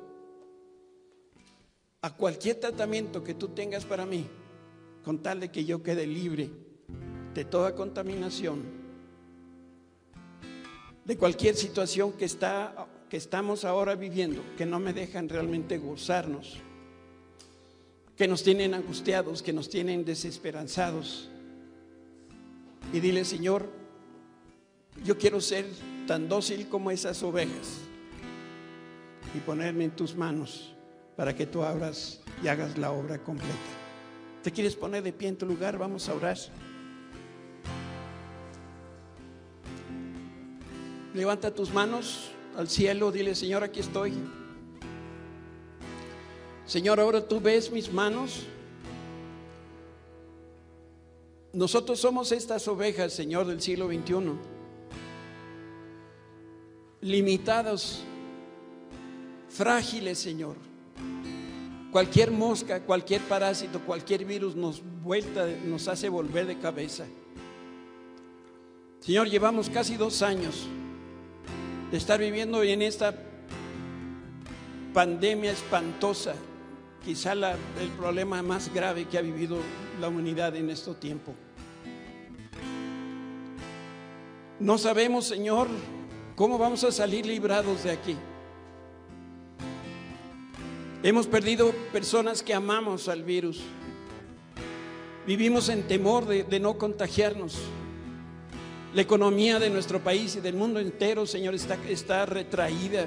a 2.01 2.17
cualquier 2.17 2.57
tratamiento 2.57 3.23
que 3.23 3.35
tú 3.35 3.49
tengas 3.49 3.85
para 3.85 4.05
mí, 4.05 4.27
con 5.05 5.23
tal 5.23 5.41
de 5.41 5.51
que 5.51 5.65
yo 5.65 5.83
quede 5.83 6.07
libre 6.07 6.51
de 7.35 7.45
toda 7.45 7.75
contaminación, 7.75 8.63
de 11.09 11.17
cualquier 11.17 11.57
situación 11.57 12.13
que, 12.13 12.27
está, 12.27 12.87
que 13.09 13.17
estamos 13.17 13.65
ahora 13.65 13.95
viviendo, 13.95 14.43
que 14.59 14.67
no 14.67 14.79
me 14.79 14.93
dejan 14.93 15.31
realmente 15.31 15.79
gozarnos, 15.79 16.59
que 18.15 18.29
nos 18.29 18.43
tienen 18.43 18.75
angustiados, 18.75 19.43
que 19.43 19.55
nos 19.55 19.71
tienen 19.71 20.05
desesperanzados. 20.05 21.31
Y 22.93 23.01
dile, 23.01 23.25
Señor, 23.25 23.71
yo 25.03 25.17
quiero 25.17 25.41
ser 25.41 25.65
tan 26.07 26.29
dócil 26.29 26.69
como 26.69 26.91
esas 26.91 27.23
ovejas 27.23 27.79
y 29.35 29.39
ponerme 29.39 29.85
en 29.85 29.93
tus 29.93 30.15
manos 30.15 30.75
para 31.17 31.35
que 31.35 31.47
tú 31.47 31.63
abras 31.63 32.21
y 32.43 32.49
hagas 32.49 32.77
la 32.77 32.91
obra 32.91 33.17
completa. 33.25 33.55
¿Te 34.43 34.53
quieres 34.53 34.77
poner 34.77 35.03
de 35.03 35.15
pie 35.15 35.29
en 35.29 35.37
tu 35.37 35.47
lugar? 35.47 35.79
Vamos 35.79 36.07
a 36.11 36.15
orar. 36.15 36.37
Levanta 41.19 41.53
tus 41.53 41.75
manos 41.75 42.31
al 42.57 42.69
cielo, 42.69 43.11
dile, 43.11 43.35
Señor, 43.35 43.65
aquí 43.65 43.81
estoy. 43.81 44.15
Señor, 46.65 47.01
ahora 47.01 47.27
tú 47.27 47.41
ves 47.41 47.73
mis 47.73 47.93
manos. 47.93 48.47
Nosotros 51.53 51.99
somos 51.99 52.31
estas 52.31 52.69
ovejas, 52.69 53.13
Señor, 53.15 53.49
del 53.49 53.61
siglo 53.61 53.89
XXI, 53.89 54.15
limitados, 57.01 58.05
frágiles, 59.49 60.21
Señor. 60.21 60.55
Cualquier 61.91 62.31
mosca, 62.31 62.85
cualquier 62.85 63.23
parásito, 63.23 63.81
cualquier 63.81 64.25
virus 64.25 64.55
nos 64.55 64.81
vuelta, 65.03 65.49
nos 65.65 65.89
hace 65.89 66.09
volver 66.09 66.47
de 66.47 66.61
cabeza. 66.61 67.07
Señor, 69.01 69.29
llevamos 69.29 69.69
casi 69.69 69.97
dos 69.97 70.23
años 70.23 70.69
de 71.91 71.97
estar 71.97 72.21
viviendo 72.21 72.63
en 72.63 72.83
esta 72.83 73.15
pandemia 74.93 75.53
espantosa, 75.53 76.35
quizá 77.05 77.33
el 77.33 77.91
problema 77.99 78.43
más 78.43 78.73
grave 78.73 79.07
que 79.07 79.17
ha 79.17 79.23
vivido 79.23 79.59
la 80.01 80.09
humanidad 80.09 80.55
en 80.57 80.71
este 80.71 80.93
tiempo. 80.95 81.35
No 84.61 84.77
sabemos, 84.77 85.27
Señor, 85.27 85.69
cómo 86.35 86.59
vamos 86.59 86.85
a 86.85 86.93
salir 86.93 87.25
librados 87.25 87.85
de 87.85 87.93
aquí. 87.93 88.17
Hemos 91.03 91.29
perdido 91.29 91.73
personas 91.93 92.43
que 92.43 92.53
amamos 92.53 93.09
al 93.09 93.23
virus. 93.23 93.61
Vivimos 95.27 95.69
en 95.69 95.85
temor 95.85 96.27
de, 96.27 96.43
de 96.43 96.59
no 96.59 96.77
contagiarnos. 96.77 97.57
La 98.95 99.03
economía 99.03 99.59
de 99.59 99.69
nuestro 99.69 100.03
país 100.03 100.37
y 100.37 100.41
del 100.41 100.55
mundo 100.55 100.81
entero, 100.81 101.27
Señor, 101.27 101.55
está, 101.55 102.25
retraída. 102.25 103.07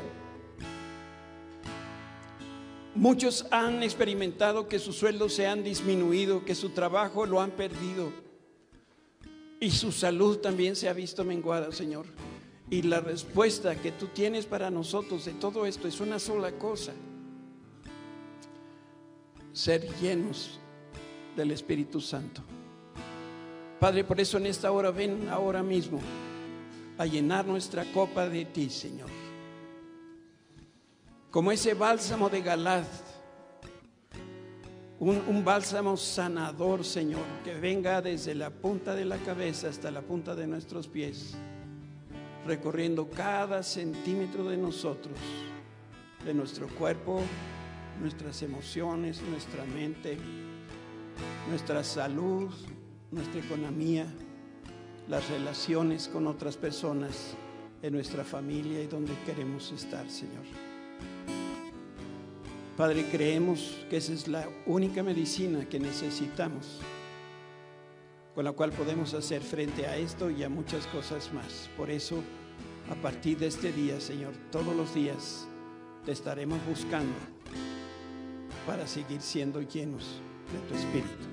Muchos 2.94 3.48
han 3.50 3.82
experimentado 3.82 4.68
que 4.68 4.78
sus 4.78 4.98
sueldos 4.98 5.34
se 5.34 5.48
han 5.48 5.64
disminuido, 5.64 6.46
que 6.46 6.54
su 6.54 6.70
trabajo 6.70 7.26
lo 7.26 7.42
han 7.42 7.52
perdido 7.52 8.12
y 9.60 9.72
su 9.72 9.92
salud 9.92 10.38
también 10.38 10.76
se 10.76 10.88
ha 10.88 10.94
visto 10.94 11.24
menguada, 11.24 11.72
Señor. 11.72 12.06
Y 12.70 12.84
la 12.84 13.00
respuesta 13.00 13.76
que 13.76 13.92
tú 13.92 14.08
tienes 14.08 14.46
para 14.46 14.70
nosotros 14.70 15.26
de 15.26 15.34
todo 15.34 15.66
esto 15.66 15.88
es 15.88 16.00
una 16.00 16.20
sola 16.20 16.52
cosa. 16.52 16.94
Ser 19.52 19.88
llenos 20.00 20.60
del 21.36 21.52
Espíritu 21.52 22.00
Santo. 22.02 22.44
Padre, 23.82 24.04
por 24.04 24.22
eso 24.22 24.38
en 24.38 24.46
esta 24.46 24.72
hora 24.72 24.92
ven 24.92 25.28
ahora 25.28 25.64
mismo 25.64 26.00
a 27.00 27.06
llenar 27.08 27.48
nuestra 27.48 27.84
copa 27.86 28.30
de 28.30 28.46
ti, 28.46 28.70
Señor. 28.70 29.10
Como 31.32 31.52
ese 31.52 31.74
bálsamo 31.74 32.30
de 32.30 32.44
Galad, 32.44 32.84
un, 35.00 35.24
un, 35.28 35.44
bálsamo 35.44 35.98
sanador, 35.98 36.86
Señor, 36.86 37.24
que 37.44 37.56
venga 37.56 38.04
desde 38.04 38.36
la 38.36 38.52
punta 38.52 38.94
de 38.94 39.04
la 39.04 39.18
cabeza 39.18 39.70
hasta 39.70 39.90
la 39.90 40.04
punta 40.04 40.36
de 40.36 40.46
nuestros 40.46 40.88
pies, 40.88 41.34
recorriendo 42.46 43.10
cada 43.10 43.64
centímetro 43.64 44.44
de 44.44 44.58
nosotros, 44.58 45.18
de 46.24 46.36
nuestro 46.36 46.68
cuerpo, 46.68 47.20
nuestras 48.00 48.44
emociones, 48.44 49.24
nuestra 49.24 49.66
mente, 49.66 50.20
nuestra 51.50 51.84
salud, 51.84 52.52
nuestra 53.12 53.40
economía, 53.40 54.06
las 55.08 55.30
relaciones 55.30 56.08
con 56.08 56.28
otras 56.28 56.58
personas, 56.58 57.36
en 57.82 57.94
nuestra 57.94 58.24
familia 58.24 58.82
y 58.82 58.88
donde 58.88 59.14
queremos 59.26 59.72
estar, 59.72 60.10
Señor. 60.10 60.46
Padre, 62.78 63.06
creemos 63.12 63.78
que 63.90 63.98
esa 63.98 64.14
es 64.14 64.28
la 64.28 64.48
única 64.66 65.04
medicina 65.04 65.68
que 65.68 65.80
necesitamos, 65.80 66.80
con 68.34 68.46
la 68.46 68.54
cual 68.54 68.72
podemos 68.72 69.14
hacer 69.14 69.42
frente 69.42 69.86
a 69.86 69.98
esto 69.98 70.30
y 70.32 70.44
a 70.44 70.50
muchas 70.50 70.88
cosas 70.88 71.32
más. 71.34 71.70
Por 71.76 71.90
eso, 71.90 72.24
a 72.90 72.96
partir 72.96 73.38
de 73.40 73.48
este 73.48 73.72
día, 73.72 74.00
Señor, 74.00 74.34
todos 74.52 74.76
los 74.76 74.94
días 74.94 75.48
te 76.06 76.12
estaremos 76.12 76.60
buscando 76.68 77.14
para 78.66 78.88
seguir 78.88 79.22
siendo 79.22 79.62
llenos 79.62 80.22
de 80.52 80.60
tu 80.68 80.76
Espíritu. 80.76 81.31